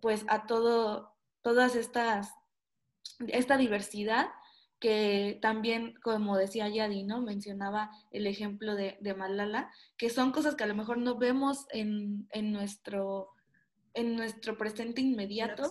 pues 0.00 0.24
a 0.28 0.46
todo, 0.46 1.16
todas 1.42 1.74
estas, 1.74 2.32
esta 3.26 3.56
diversidad 3.56 4.28
que 4.84 5.38
también, 5.40 5.94
como 6.02 6.36
decía 6.36 6.68
Yadi, 6.68 7.04
¿no? 7.04 7.22
Mencionaba 7.22 7.90
el 8.10 8.26
ejemplo 8.26 8.74
de, 8.74 9.14
Malala, 9.16 9.70
que 9.96 10.10
son 10.10 10.30
cosas 10.30 10.56
que 10.56 10.64
a 10.64 10.66
lo 10.66 10.74
mejor 10.74 10.98
no 10.98 11.16
vemos 11.16 11.64
en, 11.70 12.28
nuestro, 12.52 13.30
en 13.94 14.14
nuestro 14.14 14.58
presente 14.58 15.00
inmediato. 15.00 15.70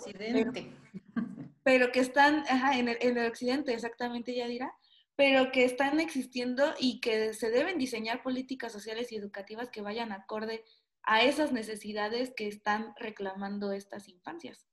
Pero, 1.64 1.92
que 1.92 2.00
están 2.00 2.44
en, 2.74 2.90
el, 2.90 2.98
en, 3.02 3.20
el, 3.20 3.28
occidente, 3.28 3.76
exactamente, 3.76 4.34
Yadira, 4.34 4.74
pero 5.16 5.52
que 5.52 5.64
están 5.64 6.00
existiendo 6.00 6.74
y 6.80 7.00
que 7.00 7.36
se 7.36 7.52
deben 7.52 7.78
diseñar 7.78 8.24
políticas 8.24 8.72
sociales 8.72 9.12
y 9.12 9.18
educativas 9.18 9.70
que 9.70 9.82
vayan 9.82 10.12
acorde 10.12 10.64
a 11.04 11.22
esas 11.22 11.52
necesidades 11.52 12.34
que 12.36 12.48
están 12.48 12.96
reclamando 12.98 13.74
estas 13.74 14.10
infancias. 14.10 14.66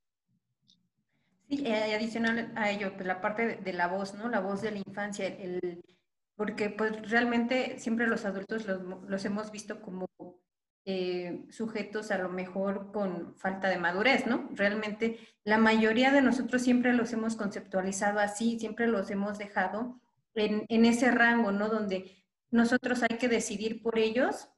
Sí, 1.51 1.67
eh, 1.67 1.95
adicional 1.97 2.53
a 2.55 2.71
ello, 2.71 2.93
pues 2.95 3.07
la 3.09 3.21
parte 3.21 3.57
de, 3.57 3.73
la 3.73 3.89
voz, 3.89 4.15
¿no? 4.15 4.29
La 4.29 4.39
voz 4.39 4.63
de 4.63 4.71
la 4.71 4.79
infancia, 4.79 5.27
el, 5.27 5.83
porque 6.37 6.71
pues 6.71 7.11
realmente 7.11 7.77
siempre 7.81 8.07
los 8.07 8.25
adultos 8.25 8.67
los, 8.67 9.25
hemos 9.25 9.51
visto 9.51 9.83
como 9.83 10.07
eh, 10.85 11.45
sujetos 11.51 12.13
a 12.13 12.19
lo 12.19 12.29
mejor 12.29 12.93
con 12.93 13.35
falta 13.37 13.69
de 13.69 13.79
madurez, 13.79 14.29
¿no? 14.29 14.49
Realmente 14.53 15.19
la 15.43 15.59
mayoría 15.59 16.13
de 16.13 16.23
nosotros 16.23 16.63
siempre 16.63 16.93
los 16.93 17.13
hemos 17.13 17.35
conceptualizado 17.35 18.21
así, 18.21 18.61
siempre 18.61 18.87
los 18.87 19.11
hemos 19.11 19.37
dejado 19.37 20.01
en, 20.35 20.65
en 20.69 20.85
ese 20.85 21.11
rango, 21.11 21.51
¿no? 21.51 21.69
Donde 21.69 22.25
nosotros 22.53 23.03
hay 23.03 23.19
que 23.19 23.29
decidir 23.29 23.83
por 23.83 23.99
ellos 23.99 24.49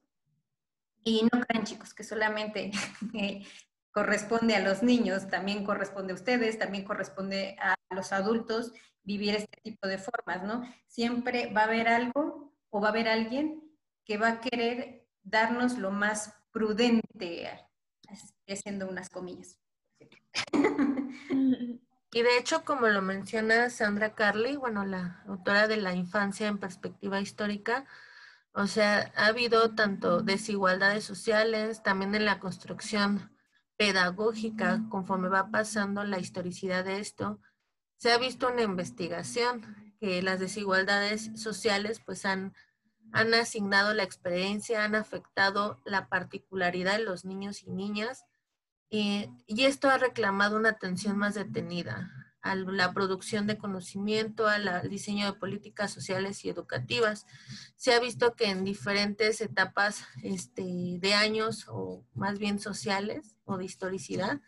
y 1.04 1.22
no 1.32 1.40
crean 1.40 1.64
chicos 1.64 1.94
que 1.94 2.04
solamente 2.04 2.70
eh, 3.14 3.46
corresponde 3.92 4.56
a 4.56 4.61
los 4.61 4.82
niños, 4.82 5.28
también 5.28 5.64
corresponde 5.64 6.12
a 6.12 6.16
ustedes, 6.16 6.58
también 6.58 6.84
corresponde 6.84 7.56
a 7.61 7.75
los 7.90 8.12
adultos 8.12 8.72
vivir 9.04 9.34
este 9.37 9.61
tipo 9.62 9.87
de 9.87 9.99
formas, 9.99 10.42
¿no? 10.42 10.64
Siempre 10.87 11.52
va 11.52 11.62
a 11.62 11.64
haber 11.64 11.88
algo 11.88 12.52
o 12.70 12.80
va 12.80 12.88
a 12.88 12.90
haber 12.90 13.08
alguien 13.08 13.62
que 14.04 14.16
va 14.16 14.28
a 14.28 14.40
querer 14.40 15.06
darnos 15.22 15.78
lo 15.78 15.90
más 15.90 16.34
prudente, 16.50 17.49
haciendo 18.49 18.88
unas 18.88 19.08
comillas. 19.08 19.58
Y 22.14 22.20
de 22.20 22.37
hecho, 22.37 22.62
como 22.66 22.88
lo 22.88 23.00
menciona 23.00 23.70
Sandra 23.70 24.14
Carly, 24.14 24.56
bueno, 24.56 24.84
la 24.84 25.22
autora 25.26 25.66
de 25.66 25.78
La 25.78 25.94
infancia 25.94 26.46
en 26.46 26.58
perspectiva 26.58 27.22
histórica, 27.22 27.87
o 28.52 28.66
sea, 28.66 29.11
ha 29.16 29.28
habido 29.28 29.75
tanto 29.75 30.20
desigualdades 30.20 31.04
sociales, 31.04 31.82
también 31.82 32.14
en 32.14 32.26
la 32.26 32.38
construcción 32.38 33.32
pedagógica, 33.76 34.82
conforme 34.88 35.28
va 35.28 35.50
pasando 35.50 36.04
la 36.04 36.18
historicidad 36.18 36.84
de 36.84 37.00
esto, 37.00 37.40
se 37.96 38.12
ha 38.12 38.18
visto 38.18 38.48
una 38.48 38.62
investigación 38.62 39.94
que 40.00 40.22
las 40.22 40.40
desigualdades 40.40 41.30
sociales 41.34 42.00
pues 42.04 42.24
han, 42.24 42.54
han 43.12 43.32
asignado 43.34 43.94
la 43.94 44.02
experiencia, 44.02 44.84
han 44.84 44.94
afectado 44.94 45.80
la 45.84 46.08
particularidad 46.08 46.98
de 46.98 47.04
los 47.04 47.24
niños 47.24 47.62
y 47.62 47.70
niñas 47.70 48.24
y, 48.90 49.30
y 49.46 49.64
esto 49.64 49.88
ha 49.88 49.98
reclamado 49.98 50.56
una 50.56 50.70
atención 50.70 51.16
más 51.16 51.34
detenida 51.34 52.21
a 52.42 52.56
la 52.56 52.92
producción 52.92 53.46
de 53.46 53.56
conocimiento, 53.56 54.49
al 54.49 54.88
diseño 54.88 55.26
de 55.26 55.38
políticas 55.38 55.92
sociales 55.92 56.44
y 56.44 56.50
educativas. 56.50 57.26
Se 57.76 57.94
ha 57.94 58.00
visto 58.00 58.34
que 58.34 58.50
en 58.50 58.64
diferentes 58.64 59.40
etapas 59.40 60.04
este, 60.22 60.99
de 60.99 61.14
años 61.14 61.66
o 61.68 62.04
más 62.14 62.38
bien 62.38 62.58
sociales 62.58 63.37
o 63.44 63.58
de 63.58 63.64
historicidad, 63.64 64.40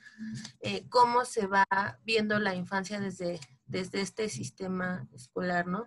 eh, 0.61 0.87
cómo 0.89 1.25
se 1.25 1.47
va 1.47 1.67
viendo 2.05 2.39
la 2.41 2.55
infancia 2.55 3.01
desde, 3.01 3.41
desde 3.67 4.01
este 4.01 4.29
sistema 4.29 5.09
escolar, 5.13 5.67
¿no? 5.67 5.87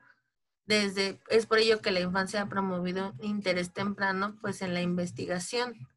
Desde, 0.66 1.22
es 1.30 1.46
por 1.46 1.60
ello 1.60 1.82
que 1.82 1.92
la 1.92 2.02
infancia 2.02 2.42
ha 2.42 2.50
promovido 2.50 3.16
interés 3.22 3.74
temprano 3.74 4.38
pues 4.42 4.62
en 4.62 4.74
la 4.74 4.82
investigación 4.82 5.88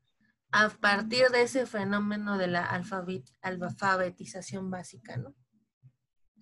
a 0.53 0.69
partir 0.69 1.29
de 1.29 1.43
ese 1.43 1.67
fenómeno 1.67 2.39
de 2.39 2.49
la 2.49 2.65
alfabetización 2.65 4.71
básica, 4.71 5.17
¿no? 5.17 5.35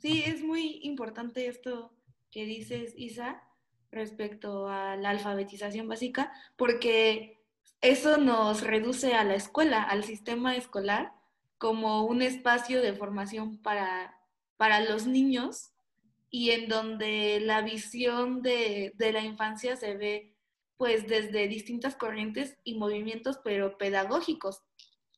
Sí, 0.00 0.22
es 0.24 0.42
muy 0.42 0.80
importante 0.82 1.48
esto 1.48 1.92
que 2.30 2.44
dices, 2.44 2.94
Isa, 2.96 3.42
respecto 3.90 4.68
a 4.68 4.96
la 4.96 5.10
alfabetización 5.10 5.88
básica, 5.88 6.32
porque 6.56 7.40
eso 7.80 8.18
nos 8.18 8.62
reduce 8.62 9.14
a 9.14 9.24
la 9.24 9.34
escuela, 9.34 9.82
al 9.82 10.04
sistema 10.04 10.56
escolar, 10.56 11.12
como 11.58 12.04
un 12.04 12.22
espacio 12.22 12.80
de 12.80 12.94
formación 12.94 13.58
para, 13.58 14.20
para 14.56 14.80
los 14.80 15.06
niños 15.06 15.72
y 16.30 16.50
en 16.50 16.68
donde 16.68 17.40
la 17.40 17.62
visión 17.62 18.42
de, 18.42 18.92
de 18.96 19.12
la 19.12 19.22
infancia 19.22 19.74
se 19.76 19.96
ve 19.96 20.34
pues 20.76 21.08
desde 21.08 21.48
distintas 21.48 21.96
corrientes 21.96 22.56
y 22.62 22.74
movimientos, 22.74 23.40
pero 23.42 23.76
pedagógicos, 23.78 24.62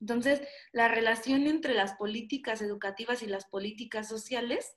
entonces, 0.00 0.40
la 0.72 0.88
relación 0.88 1.46
entre 1.46 1.74
las 1.74 1.92
políticas 1.94 2.62
educativas 2.62 3.22
y 3.22 3.26
las 3.26 3.44
políticas 3.44 4.08
sociales 4.08 4.76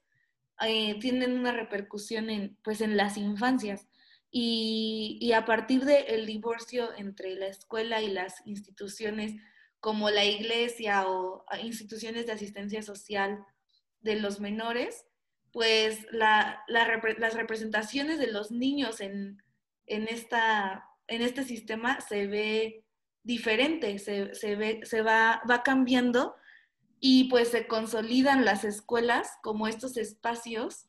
eh, 0.61 0.99
tienen 0.99 1.33
una 1.33 1.51
repercusión 1.51 2.29
en, 2.29 2.57
pues, 2.63 2.81
en 2.81 2.97
las 2.97 3.17
infancias. 3.17 3.87
Y, 4.35 5.31
a 5.33 5.45
partir 5.45 5.85
del 5.85 6.25
divorcio 6.25 6.89
entre 6.97 7.35
la 7.35 7.47
escuela 7.47 8.01
y 8.01 8.09
las 8.09 8.45
instituciones 8.47 9.33
como 9.79 10.09
la 10.09 10.25
iglesia 10.25 11.07
o 11.07 11.45
instituciones 11.61 12.25
de 12.25 12.31
asistencia 12.31 12.81
social 12.81 13.45
de 14.01 14.15
los 14.15 14.39
menores, 14.39 15.05
pues 15.51 16.07
las 16.11 17.35
representaciones 17.35 18.17
de 18.17 18.31
los 18.31 18.51
niños 18.51 19.01
en, 19.01 19.43
esta, 19.85 20.85
en 21.07 21.21
este 21.21 21.43
sistema 21.43 22.01
se 22.01 22.25
ve 22.25 22.82
diferente, 23.23 23.97
se, 23.99 24.35
se, 24.35 24.55
ve, 24.55 24.81
se 24.83 25.01
va, 25.01 25.41
va 25.49 25.63
cambiando 25.63 26.35
y 26.99 27.25
pues 27.25 27.49
se 27.49 27.67
consolidan 27.67 28.45
las 28.45 28.63
escuelas 28.63 29.31
como 29.41 29.67
estos 29.67 29.97
espacios 29.97 30.87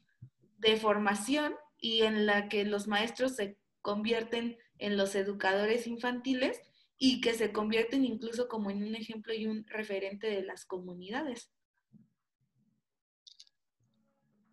de 0.58 0.76
formación 0.76 1.54
y 1.78 2.02
en 2.02 2.26
la 2.26 2.48
que 2.48 2.64
los 2.64 2.86
maestros 2.86 3.36
se 3.36 3.58
convierten 3.82 4.56
en 4.78 4.96
los 4.96 5.14
educadores 5.14 5.86
infantiles 5.86 6.60
y 6.98 7.20
que 7.20 7.34
se 7.34 7.52
convierten 7.52 8.04
incluso 8.04 8.48
como 8.48 8.70
en 8.70 8.82
un 8.82 8.94
ejemplo 8.94 9.34
y 9.34 9.46
un 9.46 9.66
referente 9.66 10.28
de 10.28 10.42
las 10.42 10.64
comunidades. 10.64 11.50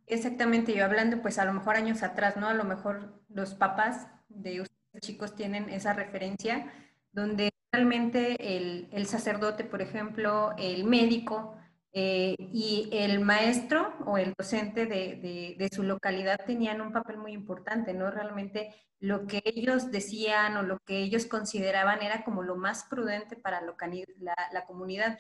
Exactamente, 0.08 0.76
yo 0.76 0.84
hablando 0.84 1.22
pues 1.22 1.40
a 1.40 1.46
lo 1.46 1.54
mejor 1.54 1.76
años 1.76 2.04
atrás, 2.04 2.36
¿no? 2.36 2.48
A 2.48 2.54
lo 2.54 2.66
mejor 2.66 3.24
los 3.30 3.54
papás 3.54 4.08
de 4.28 4.62
ustedes 4.62 5.02
chicos 5.02 5.36
tienen 5.36 5.70
esa 5.70 5.94
referencia 5.94 6.74
donde 7.12 7.52
realmente 7.72 8.58
el, 8.58 9.06
sacerdote, 9.06 9.64
por 9.64 9.82
ejemplo, 9.82 10.54
el 10.58 10.84
médico 10.84 11.56
eh, 11.94 12.36
y 12.38 12.90
el 12.92 13.20
maestro 13.20 13.94
o 14.06 14.18
el 14.18 14.34
docente 14.38 14.86
de, 14.86 15.70
su 15.72 15.84
localidad 15.84 16.40
tenían 16.46 16.82
un 16.82 16.92
papel 16.92 17.18
muy 17.18 17.34
importante, 17.34 17.94
¿no? 17.94 18.12
Realmente 18.12 18.74
lo 19.00 19.26
que 19.26 19.42
ellos 19.46 19.92
decían 19.92 20.58
o 20.58 20.64
lo 20.64 20.80
que 20.80 21.00
ellos 21.00 21.26
consideraban 21.26 22.02
era 22.02 22.24
como 22.24 22.44
lo 22.44 22.56
más 22.56 22.84
prudente 22.86 23.36
para 23.36 23.62
la, 23.62 24.36
la 24.54 24.66
comunidad. 24.66 25.18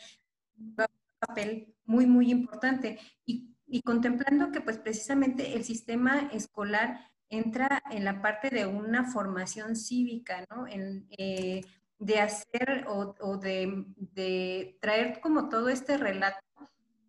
Un 0.57 0.75
papel 1.19 1.75
muy, 1.86 2.05
muy 2.05 2.31
importante. 2.31 3.00
Y, 3.25 3.50
contemplando 3.86 4.51
que 4.51 4.60
pues 4.60 4.77
precisamente 4.77 5.55
el 5.55 5.63
sistema 5.63 6.29
escolar 6.33 7.10
entra 7.29 7.81
en 7.89 8.03
la 8.03 8.21
parte 8.21 8.50
de 8.50 8.65
una 8.65 9.05
formación 9.05 9.77
cívica, 9.77 10.45
¿no? 10.50 10.65
Eh, 10.67 11.62
de 12.01 12.20
hacer 12.20 12.86
o, 12.88 13.38
de, 13.38 14.77
traer 14.81 15.22
como 15.22 15.50
todo 15.50 15.70
este 15.70 15.98
relato 15.98 16.39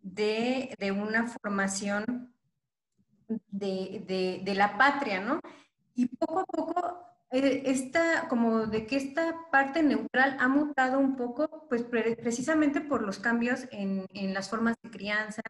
de, 0.03 0.75
una 0.91 1.27
formación 1.27 2.31
de, 3.49 4.53
la 4.55 4.77
patria, 4.77 5.19
¿no? 5.19 5.39
Y 5.95 6.05
poco 6.05 6.39
a 6.41 6.45
poco, 6.45 7.07
eh, 7.31 7.63
esta, 7.65 8.27
como 8.27 8.67
de 8.67 8.85
que 8.85 8.97
esta 8.97 9.49
parte 9.51 9.81
neutral 9.81 10.37
ha 10.39 10.47
mutado 10.47 10.99
un 10.99 11.15
poco, 11.15 11.65
pues 11.69 11.81
precisamente 11.81 12.79
por 12.79 13.01
los 13.01 13.17
cambios 13.17 13.67
en, 13.71 14.05
en 14.13 14.35
las 14.35 14.49
formas 14.51 14.75
de 14.83 14.91
crianza, 14.91 15.41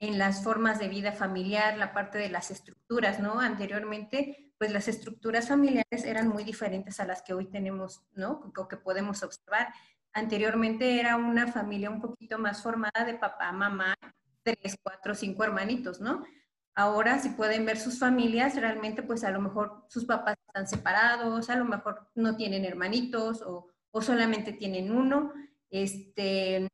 en 0.00 0.18
las 0.18 0.42
formas 0.42 0.80
de 0.80 0.88
vida 0.88 1.12
familiar, 1.12 1.78
la 1.78 1.92
parte 1.92 2.18
de 2.18 2.30
las 2.30 2.50
estructuras, 2.50 3.20
¿no? 3.20 3.38
Anteriormente 3.38 4.51
pues 4.62 4.72
las 4.72 4.86
estructuras 4.86 5.48
familiares 5.48 6.04
eran 6.04 6.28
muy 6.28 6.44
diferentes 6.44 7.00
a 7.00 7.04
las 7.04 7.20
que 7.20 7.34
hoy 7.34 7.46
tenemos, 7.46 8.00
¿no? 8.14 8.52
O 8.56 8.68
que 8.68 8.76
podemos 8.76 9.24
observar. 9.24 9.74
Anteriormente 10.12 11.00
era 11.00 11.16
una 11.16 11.48
familia 11.48 11.90
un 11.90 12.00
poquito 12.00 12.38
más 12.38 12.62
formada 12.62 13.04
de 13.04 13.14
papá, 13.14 13.50
mamá, 13.50 13.96
tres, 14.44 14.76
cuatro, 14.80 15.16
cinco 15.16 15.42
hermanitos, 15.42 16.00
¿no? 16.00 16.24
Ahora, 16.76 17.18
si 17.18 17.30
pueden 17.30 17.66
ver 17.66 17.76
sus 17.76 17.98
familias, 17.98 18.54
realmente, 18.54 19.02
pues 19.02 19.24
a 19.24 19.32
lo 19.32 19.40
mejor 19.40 19.84
sus 19.88 20.04
papás 20.04 20.36
están 20.46 20.68
separados, 20.68 21.50
a 21.50 21.56
lo 21.56 21.64
mejor 21.64 22.08
no 22.14 22.36
tienen 22.36 22.64
hermanitos 22.64 23.42
o, 23.42 23.66
solamente 24.00 24.52
tienen 24.52 24.92
uno. 24.92 25.32
Este, 25.70 26.68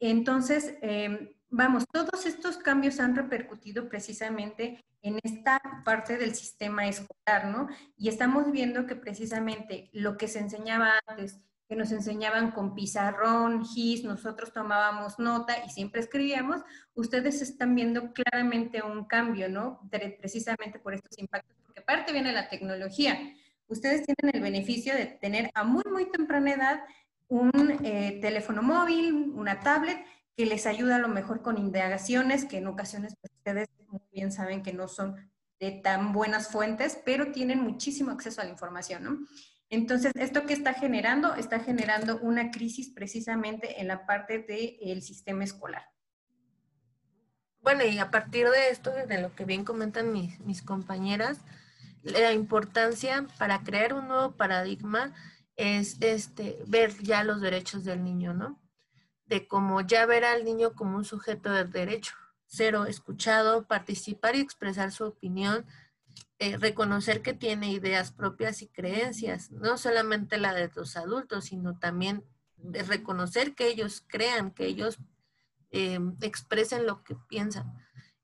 entonces, 0.00 0.76
em, 0.80 1.28
vamos, 1.54 1.84
todos 1.90 2.26
estos 2.26 2.56
cambios 2.56 2.98
han 2.98 3.14
repercutido 3.14 3.88
precisamente 3.88 4.84
en 5.02 5.20
esta 5.22 5.60
parte 5.84 6.18
del 6.18 6.34
sistema 6.34 6.88
escolar, 6.88 7.46
¿no? 7.46 7.68
Y 7.96 8.08
estamos 8.08 8.50
viendo 8.50 8.86
que 8.86 8.96
precisamente 8.96 9.88
lo 9.92 10.16
que 10.16 10.26
se 10.26 10.40
enseñaba 10.40 10.94
antes, 11.06 11.40
que 11.68 11.76
nos 11.76 11.92
enseñaban 11.92 12.50
con 12.50 12.74
pizarrón, 12.74 13.64
GIS, 13.64 14.04
nosotros 14.04 14.52
tomábamos 14.52 15.18
nota 15.18 15.64
y 15.64 15.70
siempre 15.70 16.00
escribíamos, 16.00 16.62
ustedes 16.94 17.40
están 17.40 17.74
viendo 17.74 18.12
claramente 18.12 18.82
un 18.82 19.04
cambio, 19.04 19.48
¿no? 19.48 19.80
Precisamente 19.90 20.80
por 20.80 20.94
estos 20.94 21.16
impactos, 21.18 21.56
porque 21.64 21.80
aparte 21.80 22.12
viene 22.12 22.32
la 22.32 22.48
tecnología. 22.48 23.16
Ustedes 23.68 24.04
tienen 24.04 24.36
el 24.36 24.42
beneficio 24.42 24.94
de 24.94 25.06
tener 25.06 25.50
a 25.54 25.62
muy, 25.62 25.84
muy 25.90 26.10
temprana 26.10 26.52
edad 26.52 26.80
un 27.28 27.78
eh, 27.84 28.18
teléfono 28.20 28.62
móvil, 28.62 29.32
una 29.34 29.60
tablet, 29.60 30.04
que 30.36 30.46
les 30.46 30.66
ayuda 30.66 30.96
a 30.96 31.00
lo 31.00 31.08
mejor 31.08 31.42
con 31.42 31.58
indagaciones, 31.58 32.44
que 32.44 32.58
en 32.58 32.66
ocasiones 32.66 33.14
pues, 33.20 33.32
ustedes 33.32 33.68
muy 33.88 34.00
bien 34.12 34.32
saben 34.32 34.62
que 34.62 34.72
no 34.72 34.88
son 34.88 35.16
de 35.60 35.70
tan 35.70 36.12
buenas 36.12 36.48
fuentes, 36.48 36.98
pero 37.04 37.32
tienen 37.32 37.60
muchísimo 37.60 38.10
acceso 38.10 38.40
a 38.40 38.44
la 38.44 38.50
información, 38.50 39.04
¿no? 39.04 39.18
Entonces, 39.70 40.12
¿esto 40.16 40.44
que 40.46 40.52
está 40.52 40.74
generando? 40.74 41.34
Está 41.34 41.60
generando 41.60 42.18
una 42.18 42.50
crisis 42.50 42.90
precisamente 42.90 43.80
en 43.80 43.88
la 43.88 44.06
parte 44.06 44.40
del 44.40 45.02
sistema 45.02 45.44
escolar. 45.44 45.88
Bueno, 47.60 47.82
y 47.84 47.98
a 47.98 48.10
partir 48.10 48.48
de 48.50 48.68
esto, 48.68 48.92
de 48.92 49.20
lo 49.20 49.34
que 49.34 49.46
bien 49.46 49.64
comentan 49.64 50.12
mis, 50.12 50.38
mis 50.40 50.60
compañeras, 50.62 51.40
la 52.02 52.32
importancia 52.32 53.26
para 53.38 53.62
crear 53.62 53.94
un 53.94 54.08
nuevo 54.08 54.32
paradigma 54.32 55.14
es 55.56 55.96
este, 56.00 56.58
ver 56.66 56.92
ya 57.02 57.24
los 57.24 57.40
derechos 57.40 57.84
del 57.84 58.04
niño, 58.04 58.34
¿no? 58.34 58.60
De 59.26 59.46
cómo 59.46 59.80
ya 59.80 60.06
ver 60.06 60.24
al 60.24 60.44
niño 60.44 60.74
como 60.74 60.96
un 60.96 61.04
sujeto 61.04 61.50
de 61.50 61.64
derecho, 61.64 62.14
cero 62.46 62.86
escuchado, 62.86 63.66
participar 63.66 64.36
y 64.36 64.40
expresar 64.40 64.92
su 64.92 65.04
opinión, 65.04 65.66
eh, 66.38 66.56
reconocer 66.56 67.22
que 67.22 67.32
tiene 67.32 67.72
ideas 67.72 68.12
propias 68.12 68.62
y 68.62 68.68
creencias, 68.68 69.50
no 69.50 69.78
solamente 69.78 70.36
la 70.36 70.52
de 70.52 70.70
los 70.74 70.96
adultos, 70.96 71.46
sino 71.46 71.78
también 71.78 72.24
reconocer 72.58 73.54
que 73.54 73.68
ellos 73.68 74.04
crean, 74.06 74.50
que 74.50 74.66
ellos 74.66 74.98
eh, 75.70 75.98
expresen 76.20 76.86
lo 76.86 77.02
que 77.02 77.16
piensan. 77.28 77.72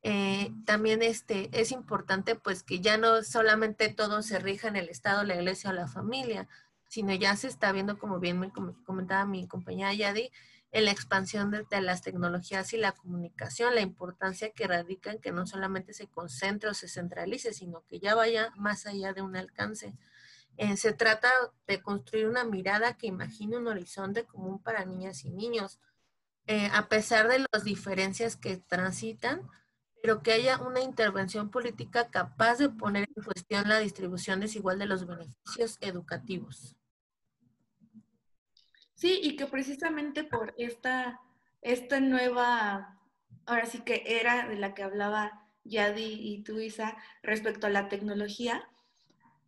Eh, 0.02 0.52
también 0.64 1.02
este, 1.02 1.50
es 1.52 1.73
importante 1.73 2.35
pues 2.35 2.62
que 2.62 2.80
ya 2.80 2.97
no 2.97 3.23
solamente 3.23 3.90
todo 3.90 4.23
se 4.23 4.38
rija 4.38 4.69
en 4.69 4.76
el 4.76 4.88
Estado, 4.88 5.25
la 5.25 5.35
Iglesia 5.35 5.71
o 5.71 5.73
la 5.75 5.88
familia, 5.88 6.49
sino 6.88 7.12
ya 7.14 7.37
se 7.37 7.49
está 7.49 7.71
viendo, 7.73 7.99
como 7.99 8.19
bien 8.19 8.40
me 8.40 8.50
comentaba 8.85 9.26
mi 9.26 9.47
compañera 9.47 9.92
Yadi, 9.92 10.30
en 10.73 10.85
la 10.85 10.93
expansión 10.93 11.50
de, 11.50 11.81
las 11.81 12.03
tecnologías 12.03 12.73
y 12.73 12.77
la 12.77 12.93
comunicación, 12.93 13.75
la 13.75 13.81
importancia 13.81 14.53
que 14.53 14.69
radica 14.69 15.11
en 15.11 15.21
que 15.21 15.33
no 15.33 15.47
solamente 15.47 15.93
se 15.95 16.07
concentre 16.07 16.71
o 16.71 16.75
se 16.75 16.89
centralice, 16.89 17.53
sino 17.53 17.85
que 17.87 17.99
ya 17.99 18.15
vaya 18.15 18.53
más 18.57 18.87
allá 18.87 19.12
de 19.12 19.23
un 19.23 19.37
alcance. 19.37 19.97
Eh, 20.57 20.77
se 20.77 20.93
trata 20.93 21.31
de 21.67 21.83
construir 21.83 22.27
una 22.29 22.45
mirada 22.45 22.97
que 22.97 23.09
imagine 23.09 23.57
un 23.57 23.67
horizonte 23.67 24.25
común 24.25 24.62
para 24.62 24.85
niñas 24.85 25.25
y 25.25 25.31
niños, 25.31 25.81
eh, 26.47 26.71
a 26.73 26.89
pesar 26.89 27.29
de 27.29 27.45
las 27.53 27.65
diferencias 27.65 28.37
que 28.37 28.59
transitan, 28.59 29.49
pero 30.03 30.23
que 30.23 30.33
haya 30.33 30.59
una 30.59 30.81
intervención 30.81 31.50
política 31.50 32.11
capaz 32.11 32.59
de 32.59 32.69
poner 32.69 33.09
en 33.15 33.25
cuestión 33.25 33.69
la 33.69 33.79
distribución 33.79 34.41
desigual 34.41 34.79
de 34.79 34.87
los 34.87 35.07
beneficios 35.07 35.79
educativos. 35.81 36.76
Sí, 39.00 39.19
y 39.23 39.34
que 39.34 39.47
precisamente 39.47 40.25
por 40.25 40.52
esta, 40.58 41.23
esta 41.63 42.00
nueva, 42.00 42.99
ahora 43.47 43.65
sí 43.65 43.78
que 43.80 44.02
era 44.04 44.47
de 44.47 44.56
la 44.56 44.75
que 44.75 44.82
hablaba 44.82 45.47
Yadi 45.65 46.19
y 46.21 46.43
tú, 46.43 46.58
Isa, 46.58 46.99
respecto 47.23 47.67
a 47.67 47.71
la 47.71 47.89
tecnología, 47.89 48.69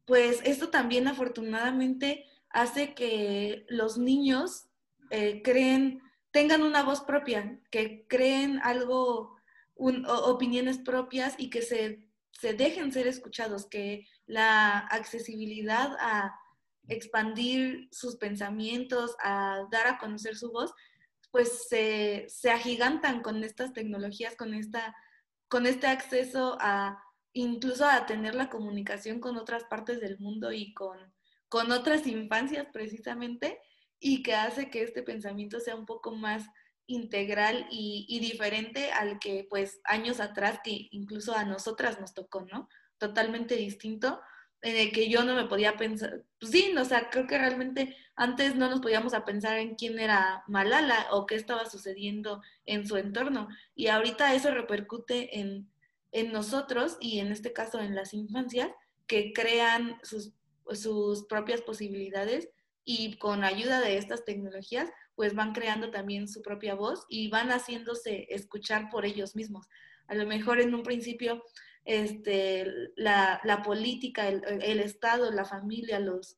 pues 0.06 0.40
esto 0.44 0.70
también 0.70 1.06
afortunadamente 1.06 2.24
hace 2.48 2.94
que 2.94 3.66
los 3.68 3.98
niños 3.98 4.70
eh, 5.10 5.42
creen, 5.44 6.00
tengan 6.30 6.62
una 6.62 6.82
voz 6.82 7.02
propia, 7.02 7.60
que 7.70 8.06
creen 8.08 8.58
algo, 8.62 9.36
opiniones 9.76 10.78
propias 10.78 11.34
y 11.36 11.50
que 11.50 11.60
se, 11.60 12.08
se 12.30 12.54
dejen 12.54 12.90
ser 12.90 13.06
escuchados, 13.06 13.66
que 13.66 14.06
la 14.24 14.78
accesibilidad 14.78 15.94
a 16.00 16.38
expandir 16.88 17.88
sus 17.92 18.16
pensamientos, 18.16 19.14
a 19.22 19.66
dar 19.70 19.86
a 19.86 19.98
conocer 19.98 20.36
su 20.36 20.50
voz, 20.50 20.72
pues 21.30 21.66
se, 21.68 22.26
agigantan 22.50 23.22
con 23.22 23.42
estas 23.42 23.72
tecnologías, 23.72 24.36
con, 24.36 24.54
esta, 24.54 24.94
con 25.48 25.66
este 25.66 25.86
acceso 25.86 26.56
a 26.60 27.02
incluso 27.34 27.86
a 27.86 28.04
tener 28.04 28.34
la 28.34 28.50
comunicación 28.50 29.18
con 29.18 29.38
otras 29.38 29.64
partes 29.64 30.00
del 30.00 30.18
mundo 30.18 30.52
y 30.52 30.74
con, 30.74 30.98
con 31.48 31.72
otras 31.72 32.06
infancias 32.06 32.66
precisamente, 32.72 33.58
y 33.98 34.22
que 34.22 34.34
hace 34.34 34.68
que 34.68 34.82
este 34.82 35.02
pensamiento 35.02 35.60
sea 35.60 35.76
un 35.76 35.86
poco 35.86 36.14
más 36.14 36.44
integral 36.86 37.66
y, 37.70 38.04
y, 38.08 38.18
diferente 38.18 38.90
al 38.90 39.20
que 39.20 39.46
pues 39.48 39.80
años 39.84 40.18
atrás 40.18 40.58
que 40.62 40.88
incluso 40.90 41.34
a 41.34 41.44
nosotras 41.44 42.00
nos 42.00 42.12
tocó, 42.12 42.44
¿no? 42.52 42.68
Totalmente 42.98 43.54
distinto, 43.54 44.20
en 44.62 44.76
el 44.76 44.92
que 44.92 45.08
yo 45.08 45.24
no 45.24 45.34
me 45.34 45.46
podía 45.46 45.76
pensar, 45.76 46.24
pues 46.38 46.52
sí, 46.52 46.72
o 46.76 46.84
sea, 46.84 47.10
creo 47.10 47.26
que 47.26 47.36
realmente 47.36 47.96
antes 48.14 48.54
no 48.54 48.70
nos 48.70 48.80
podíamos 48.80 49.12
a 49.12 49.24
pensar 49.24 49.58
en 49.58 49.74
quién 49.74 49.98
era 49.98 50.44
Malala 50.46 51.08
o 51.10 51.26
qué 51.26 51.34
estaba 51.34 51.68
sucediendo 51.68 52.40
en 52.64 52.86
su 52.86 52.96
entorno. 52.96 53.48
Y 53.74 53.88
ahorita 53.88 54.34
eso 54.34 54.52
repercute 54.52 55.40
en, 55.40 55.68
en 56.12 56.32
nosotros 56.32 56.96
y 57.00 57.18
en 57.18 57.32
este 57.32 57.52
caso 57.52 57.80
en 57.80 57.94
las 57.94 58.14
infancias 58.14 58.70
que 59.06 59.32
crean 59.32 59.98
sus, 60.02 60.32
sus 60.72 61.26
propias 61.26 61.60
posibilidades 61.62 62.48
y 62.84 63.18
con 63.18 63.44
ayuda 63.44 63.80
de 63.80 63.96
estas 63.96 64.24
tecnologías 64.24 64.90
pues 65.14 65.34
van 65.34 65.52
creando 65.52 65.90
también 65.90 66.28
su 66.28 66.40
propia 66.42 66.74
voz 66.74 67.04
y 67.08 67.28
van 67.28 67.50
haciéndose 67.50 68.26
escuchar 68.30 68.88
por 68.90 69.04
ellos 69.04 69.36
mismos. 69.36 69.68
A 70.06 70.14
lo 70.14 70.26
mejor 70.26 70.60
en 70.60 70.74
un 70.74 70.82
principio 70.82 71.42
este, 71.84 72.92
la, 72.96 73.62
política, 73.64 74.28
el, 74.28 74.80
Estado, 74.80 75.30
la 75.30 75.44
familia, 75.44 76.00
los, 76.00 76.36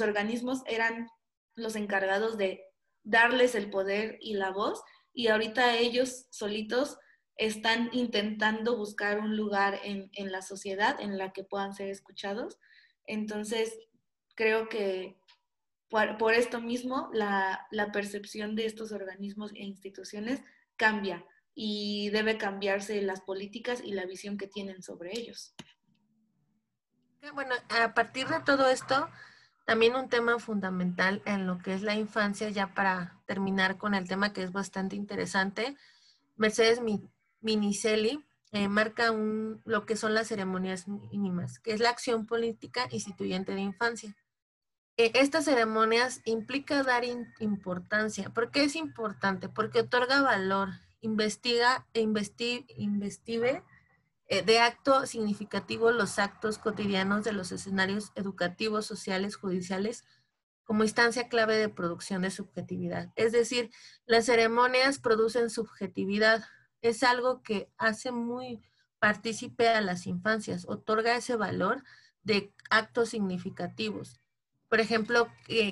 organismos 0.00 0.62
eran 0.66 1.08
los 1.54 1.76
encargados 1.76 2.36
de 2.36 2.64
darles 3.02 3.54
el 3.54 3.70
poder 3.70 4.18
y 4.20 4.34
la 4.34 4.50
voz 4.50 4.82
y 5.12 5.28
ahorita 5.28 5.76
ellos 5.76 6.26
solitos 6.30 6.98
están 7.36 7.90
intentando 7.92 8.76
buscar 8.76 9.18
un 9.18 9.36
lugar 9.36 9.80
en, 9.82 10.10
la 10.32 10.42
sociedad 10.42 11.00
en 11.00 11.16
la 11.16 11.32
que 11.32 11.44
puedan 11.44 11.74
ser 11.74 11.88
escuchados. 11.88 12.58
Entonces, 13.06 13.78
creo 14.34 14.68
que 14.68 15.18
por, 15.88 16.34
esto 16.34 16.60
mismo 16.60 17.08
la, 17.12 17.66
la, 17.70 17.92
percepción 17.92 18.56
de 18.56 18.66
estos 18.66 18.92
organismos 18.92 19.52
e 19.52 19.62
instituciones 19.62 20.42
cambia 20.76 21.24
y 21.58 22.10
debe 22.10 22.36
cambiarse 22.36 23.00
las 23.00 23.22
políticas 23.22 23.80
y 23.82 23.92
la 23.92 24.04
visión 24.04 24.36
que 24.36 24.46
tienen 24.46 24.82
sobre 24.82 25.18
ellos. 25.18 25.54
Bueno, 27.32 27.54
a 27.70 27.94
partir 27.94 28.28
de 28.28 28.40
todo 28.40 28.68
esto, 28.68 29.08
también 29.64 29.96
un 29.96 30.10
tema 30.10 30.38
fundamental 30.38 31.22
en 31.24 31.46
lo 31.46 31.58
que 31.58 31.72
es 31.72 31.82
la 31.82 31.94
infancia, 31.94 32.50
ya 32.50 32.74
para 32.74 33.18
terminar 33.24 33.78
con 33.78 33.94
el 33.94 34.06
tema 34.06 34.34
que 34.34 34.42
es 34.42 34.52
bastante 34.52 34.96
interesante, 34.96 35.76
Mercedes 36.36 36.82
Minicelli 37.40 38.22
eh, 38.52 38.68
marca 38.68 39.12
lo 39.64 39.86
que 39.86 39.96
son 39.96 40.12
las 40.12 40.28
ceremonias 40.28 40.86
mínimas, 40.86 41.58
que 41.58 41.72
es 41.72 41.80
la 41.80 41.88
acción 41.88 42.26
política 42.26 42.86
instituyente 42.90 43.54
de 43.54 43.62
infancia. 43.62 44.14
Eh, 44.98 45.10
estas 45.14 45.46
ceremonias 45.46 46.20
implica 46.26 46.82
dar 46.82 47.04
importancia. 47.40 48.28
¿Por 48.28 48.50
qué 48.50 48.64
es 48.64 48.76
importante? 48.76 49.48
Porque 49.48 49.80
otorga 49.80 50.20
valor 50.20 50.68
investiga 51.00 51.86
e 51.94 52.00
investigue 52.00 53.62
eh, 54.28 54.42
de 54.42 54.58
acto 54.58 55.06
significativo 55.06 55.92
los 55.92 56.18
actos 56.18 56.58
cotidianos 56.58 57.24
de 57.24 57.32
los 57.32 57.52
escenarios 57.52 58.12
educativos, 58.16 58.84
sociales, 58.84 59.36
judiciales, 59.36 60.04
como 60.64 60.82
instancia 60.82 61.28
clave 61.28 61.56
de 61.56 61.68
producción 61.68 62.22
de 62.22 62.32
subjetividad. 62.32 63.12
Es 63.14 63.30
decir, 63.30 63.70
las 64.04 64.26
ceremonias 64.26 64.98
producen 64.98 65.48
subjetividad. 65.48 66.44
Es 66.82 67.04
algo 67.04 67.42
que 67.42 67.70
hace 67.78 68.10
muy 68.10 68.62
partícipe 68.98 69.68
a 69.68 69.80
las 69.80 70.08
infancias, 70.08 70.64
otorga 70.66 71.14
ese 71.14 71.36
valor 71.36 71.84
de 72.24 72.52
actos 72.68 73.10
significativos. 73.10 74.20
Por 74.68 74.80
ejemplo, 74.80 75.28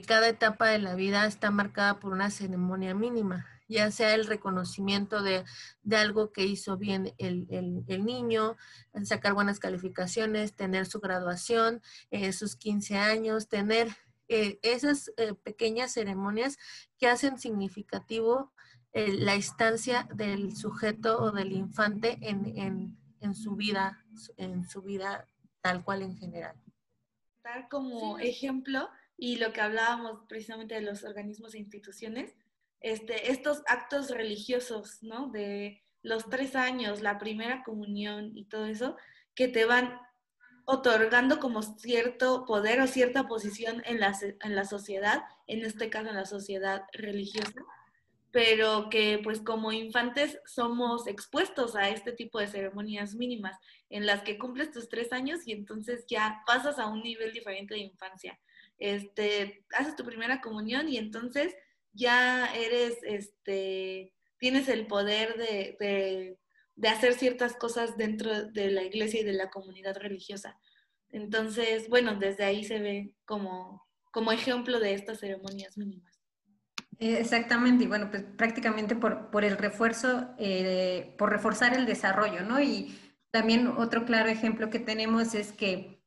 cada 0.07 0.29
etapa 0.29 0.69
de 0.69 0.79
la 0.79 0.95
vida 0.95 1.27
está 1.27 1.51
marcada 1.51 1.99
por 1.99 2.13
una 2.13 2.31
ceremonia 2.31 2.95
mínima 2.95 3.54
ya 3.75 3.91
sea 3.91 4.15
el 4.15 4.27
reconocimiento 4.27 5.23
de, 5.23 5.45
algo 5.93 6.33
que 6.33 6.47
hizo 6.47 6.77
bien 6.77 7.13
el, 7.19 8.05
niño, 8.05 8.57
sacar 9.03 9.35
buenas 9.35 9.59
calificaciones, 9.59 10.55
tener 10.55 10.87
su 10.87 11.01
graduación, 11.01 11.83
eh, 12.11 12.33
sus 12.33 12.55
15 12.55 12.97
años, 12.97 13.49
tener 13.49 13.89
eh, 14.29 14.61
esas 14.63 15.13
eh, 15.17 15.35
pequeñas 15.35 15.93
ceremonias 15.93 16.57
que 16.99 17.09
hacen 17.09 17.39
significativo 17.39 18.53
la 18.97 19.35
instancia 19.35 20.09
del 20.15 20.57
sujeto 20.57 21.21
o 21.21 21.33
del 21.33 21.51
infante 21.51 22.17
en, 22.21 22.97
en, 23.21 23.35
su 23.35 23.57
vida, 23.57 24.05
en 24.37 24.69
su 24.69 24.83
vida 24.83 25.27
tal 25.63 25.83
cual 25.83 26.03
en 26.03 26.17
general. 26.17 26.55
Dar 27.43 27.69
como 27.69 28.21
ejemplo, 28.21 28.89
y 29.17 29.39
lo 29.39 29.53
que 29.53 29.61
hablábamos 29.61 30.21
precisamente 30.29 30.77
de 30.77 30.83
los 30.83 31.03
organismos 31.03 31.55
e 31.55 31.59
instituciones, 31.59 32.37
este, 32.85 33.33
estos 33.33 33.63
actos 33.67 34.11
religiosos, 34.11 35.03
¿no? 35.03 35.31
De 35.31 35.83
los 36.03 36.29
tres 36.29 36.55
años, 36.55 37.01
la 37.01 37.17
primera 37.17 37.63
comunión 37.65 38.37
y 38.37 38.45
todo 38.45 38.67
eso, 38.67 38.99
que 39.35 39.49
te 39.49 39.65
van 39.65 39.99
otorgando 40.67 41.41
como 41.41 41.63
cierto 41.63 42.45
poder 42.45 42.83
o 42.83 42.87
cierta 42.87 43.27
posición 43.27 43.83
en 43.87 44.01
la, 44.01 44.15
en 44.21 44.55
la 44.55 44.67
sociedad, 44.67 45.23
en 45.47 45.65
este 45.65 45.89
caso 45.89 46.11
en 46.11 46.17
la 46.17 46.27
sociedad 46.27 46.83
religiosa, 46.93 47.65
pero 48.31 48.91
que 48.91 49.19
pues 49.25 49.41
como 49.41 49.73
infantes 49.73 50.39
somos 50.45 51.07
expuestos 51.07 51.77
a 51.77 51.89
este 51.89 52.13
tipo 52.13 52.39
de 52.39 52.49
ceremonias 52.49 53.15
mínimas 53.15 53.57
en 53.89 54.05
las 54.05 54.21
que 54.25 54.37
cumples 54.37 54.73
tus 54.73 54.91
tres 54.91 55.11
años 55.11 55.47
y 55.47 55.53
entonces 55.53 56.05
ya 56.07 56.43
pasas 56.47 56.79
a 56.79 56.87
un 56.89 57.03
nivel 57.03 57.33
diferente 57.33 57.73
de 57.73 57.81
infancia. 57.81 58.39
Este, 58.77 59.65
haces 59.75 59.97
tu 59.97 60.05
primera 60.05 60.43
comunión 60.43 60.87
y 60.91 60.99
entonces 60.99 61.55
ya 61.95 62.53
eres, 62.55 62.99
este, 63.03 64.13
tienes 64.39 64.69
el 64.69 64.87
poder 64.87 65.37
de, 65.37 66.37
de 66.77 66.89
hacer 66.89 67.15
ciertas 67.15 67.57
cosas 67.57 67.97
dentro 67.97 68.47
de 68.47 68.71
la 68.71 68.83
iglesia 68.83 69.21
y 69.21 69.25
de 69.25 69.33
la 69.33 69.51
comunidad 69.51 69.97
religiosa. 69.97 70.59
Entonces, 71.11 71.89
bueno, 71.89 72.17
desde 72.17 72.45
ahí 72.45 72.65
se 72.65 72.81
ve 72.81 73.15
como, 73.25 73.87
como 74.11 74.33
ejemplo 74.33 74.81
de 74.81 74.95
estas 74.95 75.21
ceremonias 75.21 75.79
mínimas. 75.79 76.21
Eh, 76.99 77.19
exactamente, 77.21 77.85
y 77.85 77.87
bueno, 77.87 78.11
pues 78.11 78.25
prácticamente 78.37 78.97
por, 78.97 79.31
por 79.31 79.45
el 79.45 79.57
refuerzo, 79.57 80.35
eh, 80.39 81.15
por 81.19 81.31
reforzar 81.31 81.77
el 81.77 81.87
desarrollo, 81.87 82.43
¿no? 82.43 82.61
Y 82.61 82.99
también 83.31 83.67
otro 83.67 84.05
claro 84.05 84.29
ejemplo 84.29 84.71
que 84.71 84.79
tenemos 84.79 85.35
es 85.35 85.53
que 85.53 86.04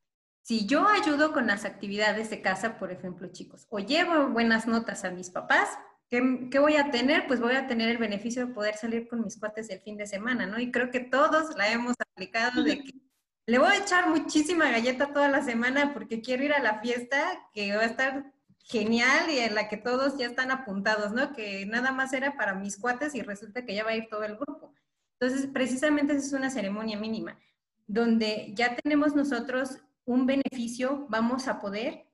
si 0.48 0.66
yo 0.66 0.88
ayudo 0.88 1.34
con 1.34 1.48
las 1.48 1.66
actividades 1.66 2.30
de 2.30 2.42
casa, 2.42 2.80
por 2.80 2.90
ejemplo, 2.90 3.28
chicos, 3.28 3.68
o 3.70 3.80
llevo 3.80 4.30
buenas 4.30 4.66
notas 4.66 5.04
a 5.04 5.12
mis 5.12 5.30
papás, 5.30 5.68
¿qué, 6.10 6.48
¿qué, 6.50 6.58
voy 6.60 6.78
a 6.78 6.90
tener? 6.90 7.28
Pues 7.28 7.42
voy 7.42 7.54
a 7.56 7.68
tener 7.68 7.90
el 7.90 7.98
beneficio 7.98 8.48
de 8.48 8.54
poder 8.54 8.78
salir 8.78 9.10
con 9.10 9.22
mis 9.26 9.38
cuates 9.38 9.70
el 9.70 9.82
fin 9.82 9.98
de 9.98 10.08
semana, 10.08 10.46
¿no? 10.46 10.58
Y 10.58 10.72
creo 10.72 10.90
que 10.90 11.02
todos 11.02 11.54
la 11.58 11.70
hemos 11.70 11.96
aplicado 12.00 12.64
de 12.64 12.82
que 12.82 12.92
le 13.46 13.60
voy 13.60 13.68
a 13.74 13.78
echar 13.80 14.08
muchísima 14.08 14.72
galleta 14.72 15.12
toda 15.12 15.28
la 15.28 15.44
semana 15.44 15.94
porque 15.94 16.22
quiero 16.22 16.46
ir 16.46 16.54
a 16.54 16.64
la 16.64 16.80
fiesta 16.80 17.50
que 17.54 17.76
va 17.76 17.82
a 17.82 17.88
estar 17.88 18.32
genial 18.60 19.30
y 19.30 19.40
en 19.40 19.54
la 19.54 19.68
que 19.68 19.76
todos 19.76 20.18
ya 20.18 20.28
están 20.28 20.52
apuntados, 20.52 21.12
¿no? 21.12 21.34
Que 21.34 21.66
nada 21.66 21.92
más 21.92 22.14
era 22.14 22.38
para 22.38 22.54
mis 22.54 22.78
cuates 22.78 23.16
y 23.16 23.22
resulta 23.22 23.66
que 23.66 23.76
ya 23.76 23.84
va 23.84 23.90
a 23.90 23.98
ir 23.98 24.08
todo 24.10 24.24
el 24.24 24.38
grupo. 24.38 24.74
Entonces, 25.20 25.46
precisamente 25.48 26.14
esa 26.14 26.26
es 26.26 26.32
una 26.32 26.50
ceremonia 26.50 26.98
mínima, 26.98 27.38
donde 27.86 28.54
ya 28.56 28.78
tenemos 28.78 29.14
nosotros 29.14 29.82
un 30.08 30.26
beneficio, 30.26 31.06
vamos 31.10 31.48
a 31.48 31.60
poder, 31.60 32.08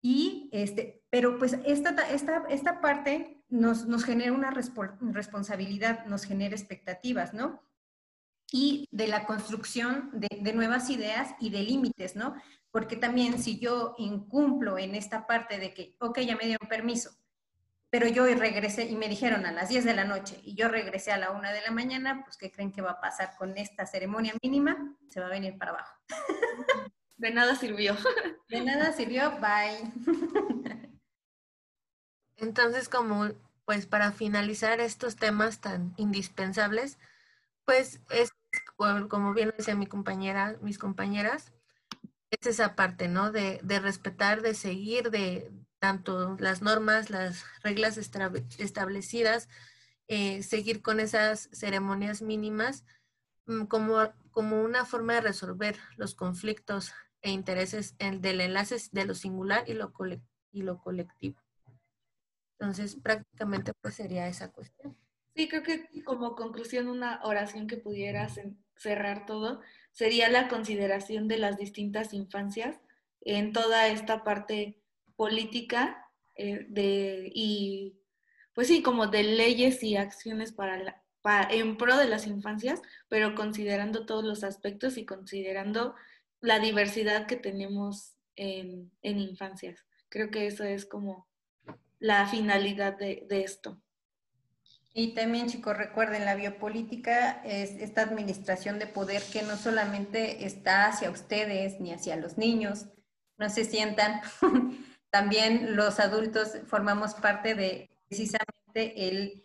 y 0.00 0.48
este, 0.52 1.02
pero 1.10 1.38
pues 1.38 1.56
esta, 1.64 1.90
esta, 2.10 2.44
esta 2.48 2.80
parte 2.80 3.42
nos, 3.48 3.86
nos 3.86 4.04
genera 4.04 4.32
una 4.32 4.50
responsabilidad, 4.50 6.06
nos 6.06 6.24
genera 6.24 6.54
expectativas, 6.54 7.34
¿no? 7.34 7.62
Y 8.52 8.86
de 8.92 9.08
la 9.08 9.24
construcción 9.24 10.10
de, 10.12 10.52
nuevas 10.52 10.90
ideas 10.90 11.34
y 11.40 11.50
de 11.50 11.62
límites, 11.62 12.16
¿no? 12.16 12.34
porque 12.70 12.96
también 12.96 13.38
si 13.38 13.58
yo 13.58 13.94
incumplo 13.98 14.78
en 14.78 14.94
esta 14.94 15.26
parte 15.26 15.58
de 15.58 15.74
que, 15.74 15.94
ok, 16.00 16.20
ya 16.20 16.36
me 16.36 16.46
dieron 16.46 16.68
permiso, 16.68 17.10
pero 17.90 18.08
yo 18.08 18.24
regresé 18.24 18.86
y 18.86 18.96
me 18.96 19.08
dijeron 19.08 19.44
a 19.44 19.52
las 19.52 19.68
10 19.68 19.84
de 19.84 19.94
la 19.94 20.04
noche 20.04 20.40
y 20.42 20.54
yo 20.54 20.68
regresé 20.68 21.12
a 21.12 21.18
la 21.18 21.30
1 21.30 21.52
de 21.52 21.60
la 21.60 21.70
mañana, 21.70 22.22
pues 22.24 22.38
¿qué 22.38 22.50
creen 22.50 22.72
que 22.72 22.80
va 22.80 22.92
a 22.92 23.00
pasar 23.00 23.36
con 23.36 23.56
esta 23.58 23.86
ceremonia 23.86 24.34
mínima? 24.42 24.96
Se 25.08 25.20
va 25.20 25.26
a 25.26 25.30
venir 25.30 25.58
para 25.58 25.72
abajo. 25.72 25.94
De 27.22 27.30
nada 27.30 27.54
sirvió. 27.54 27.96
De 28.48 28.60
nada 28.62 28.92
sirvió, 28.92 29.30
bye. 29.38 29.92
Entonces, 32.36 32.88
como 32.88 33.28
pues 33.64 33.86
para 33.86 34.10
finalizar 34.10 34.80
estos 34.80 35.14
temas 35.14 35.60
tan 35.60 35.94
indispensables, 35.96 36.98
pues 37.64 38.00
es 38.10 38.32
como 39.08 39.34
bien 39.34 39.54
decía 39.56 39.76
mi 39.76 39.86
compañera, 39.86 40.58
mis 40.62 40.78
compañeras, 40.78 41.52
es 42.30 42.44
esa 42.44 42.74
parte, 42.74 43.06
¿no? 43.06 43.30
De, 43.30 43.60
respetar, 43.62 44.42
de 44.42 44.54
seguir, 44.54 45.12
de 45.12 45.52
tanto 45.78 46.36
las 46.40 46.60
normas, 46.60 47.08
las 47.08 47.44
reglas 47.62 47.98
establecidas, 47.98 49.48
eh, 50.08 50.42
seguir 50.42 50.82
con 50.82 50.98
esas 50.98 51.48
ceremonias 51.52 52.20
mínimas 52.20 52.84
mm, 53.46 53.66
como, 53.66 54.12
como 54.32 54.60
una 54.60 54.84
forma 54.84 55.14
de 55.14 55.20
resolver 55.20 55.78
los 55.96 56.16
conflictos 56.16 56.92
e 57.22 57.30
intereses 57.30 57.96
del 57.98 58.40
enlace 58.40 58.76
de 58.90 59.04
lo 59.04 59.14
singular 59.14 59.64
y 59.66 59.74
lo, 59.74 59.92
colectivo. 60.82 61.40
Entonces, 62.58 62.96
prácticamente 62.96 63.72
pues 63.80 63.94
sería 63.94 64.28
esa 64.28 64.50
cuestión. 64.52 64.96
Sí, 65.34 65.48
creo 65.48 65.62
que 65.62 65.88
como 66.04 66.34
conclusión 66.34 66.88
una 66.88 67.20
oración 67.24 67.66
que 67.66 67.78
pudiera 67.78 68.28
cerrar 68.76 69.24
todo 69.24 69.60
sería 69.92 70.28
la 70.28 70.48
consideración 70.48 71.28
de 71.28 71.38
las 71.38 71.56
distintas 71.56 72.12
infancias 72.12 72.80
en 73.20 73.52
toda 73.52 73.88
esta 73.88 74.24
parte 74.24 74.82
política 75.16 76.10
eh, 76.34 76.66
de, 76.68 77.30
y 77.34 77.98
pues 78.54 78.68
sí, 78.68 78.82
como 78.82 79.06
de 79.06 79.22
leyes 79.22 79.82
y 79.82 79.96
acciones 79.96 80.52
para, 80.52 81.02
en 81.50 81.76
pro 81.76 81.96
de 81.96 82.08
las 82.08 82.26
infancias, 82.26 82.82
pero 83.08 83.34
considerando 83.34 84.06
todos 84.06 84.24
los 84.24 84.44
aspectos 84.44 84.98
y 84.98 85.06
considerando 85.06 85.94
la 86.42 86.58
diversidad 86.58 87.26
que 87.26 87.36
tenemos 87.36 88.14
en, 88.36 88.92
infancias. 89.02 89.82
Creo 90.10 90.30
que 90.30 90.46
eso 90.46 90.64
es 90.64 90.84
como 90.84 91.26
la 91.98 92.26
finalidad 92.26 92.98
de 92.98 93.26
esto. 93.30 93.80
Y 94.94 95.14
también, 95.14 95.48
chicos, 95.48 95.76
recuerden, 95.76 96.26
la 96.26 96.34
biopolítica 96.34 97.42
es 97.44 97.70
esta 97.70 98.02
administración 98.02 98.78
de 98.78 98.86
poder 98.86 99.22
que 99.32 99.42
no 99.42 99.56
solamente 99.56 100.44
está 100.44 100.86
hacia 100.86 101.10
ustedes 101.10 101.80
ni 101.80 101.92
hacia 101.92 102.16
los 102.16 102.36
niños, 102.36 102.88
no 103.38 103.48
se 103.48 103.64
sientan, 103.64 104.20
también 105.10 105.76
los 105.76 105.98
adultos 105.98 106.58
formamos 106.66 107.14
parte 107.14 107.54
de 107.54 107.90
precisamente 108.08 109.08
el 109.08 109.44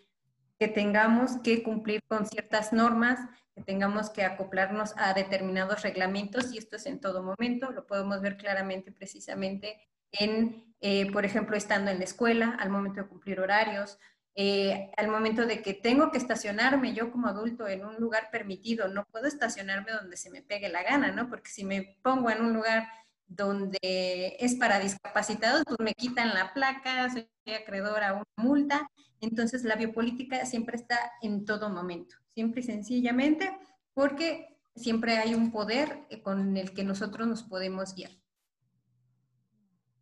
que 0.59 0.67
tengamos 0.67 1.37
que 1.43 1.63
cumplir 1.63 2.03
con 2.09 2.25
ciertas 2.25 2.73
normas, 2.73 3.19
que 3.57 3.63
tengamos 3.63 4.11
que 4.11 4.23
acoplarnos 4.23 4.93
a 4.97 5.15
determinados 5.15 5.81
reglamentos 5.81 6.53
y 6.53 6.59
esto 6.59 6.75
es 6.75 6.85
en 6.85 6.99
todo 6.99 7.23
momento, 7.23 7.71
lo 7.71 7.87
podemos 7.87 8.21
ver 8.21 8.37
claramente 8.37 8.91
precisamente 8.91 9.81
en, 10.11 10.75
eh, 10.79 11.11
por 11.11 11.25
ejemplo, 11.25 11.57
estando 11.57 11.89
en 11.89 11.97
la 11.97 12.03
escuela, 12.03 12.55
al 12.59 12.69
momento 12.69 13.01
de 13.01 13.07
cumplir 13.07 13.39
horarios, 13.39 13.97
eh, 14.35 14.91
al 14.95 15.07
momento 15.07 15.47
de 15.47 15.63
que 15.63 15.73
tengo 15.73 16.11
que 16.11 16.19
estacionarme 16.19 16.93
yo 16.93 17.11
como 17.11 17.27
adulto 17.27 17.67
en 17.67 17.83
un 17.83 17.95
lugar 17.95 18.29
permitido, 18.31 18.89
no 18.89 19.03
puedo 19.05 19.25
estacionarme 19.25 19.91
donde 19.91 20.17
se 20.17 20.29
me 20.29 20.43
pegue 20.43 20.69
la 20.69 20.83
gana, 20.83 21.11
¿no? 21.11 21.27
Porque 21.27 21.49
si 21.49 21.63
me 21.63 21.97
pongo 22.03 22.29
en 22.29 22.43
un 22.43 22.53
lugar 22.53 22.87
donde 23.25 24.37
es 24.39 24.53
para 24.53 24.79
discapacitados, 24.79 25.63
pues 25.65 25.79
me 25.79 25.95
quitan 25.95 26.35
la 26.35 26.53
placa, 26.53 27.09
soy 27.09 27.27
acreedora 27.51 28.09
a 28.09 28.13
una 28.13 28.25
multa. 28.35 28.87
Entonces 29.19 29.63
la 29.63 29.75
biopolítica 29.75 30.45
siempre 30.45 30.77
está 30.77 31.13
en 31.23 31.43
todo 31.43 31.71
momento, 31.71 32.17
siempre 32.37 32.61
y 32.61 32.65
sencillamente 32.65 33.51
porque 33.95 34.59
siempre 34.75 35.17
hay 35.17 35.33
un 35.33 35.51
poder 35.51 36.05
eh, 36.11 36.21
con 36.21 36.55
el 36.55 36.71
que 36.71 36.83
nosotros 36.83 37.27
nos 37.27 37.41
podemos 37.41 37.95
guiar. 37.95 38.11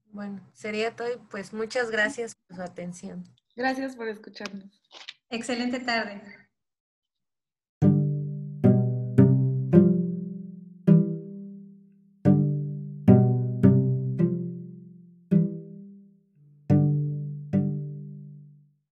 Bueno, 0.07 0.45
sería 0.51 0.93
todo 0.93 1.07
pues 1.29 1.53
muchas 1.53 1.91
gracias 1.91 2.35
por 2.35 2.57
su 2.57 2.61
atención. 2.61 3.23
Gracias 3.55 3.95
por 3.95 4.09
escucharnos. 4.09 4.83
Excelente 5.29 5.79
tarde. 5.79 6.21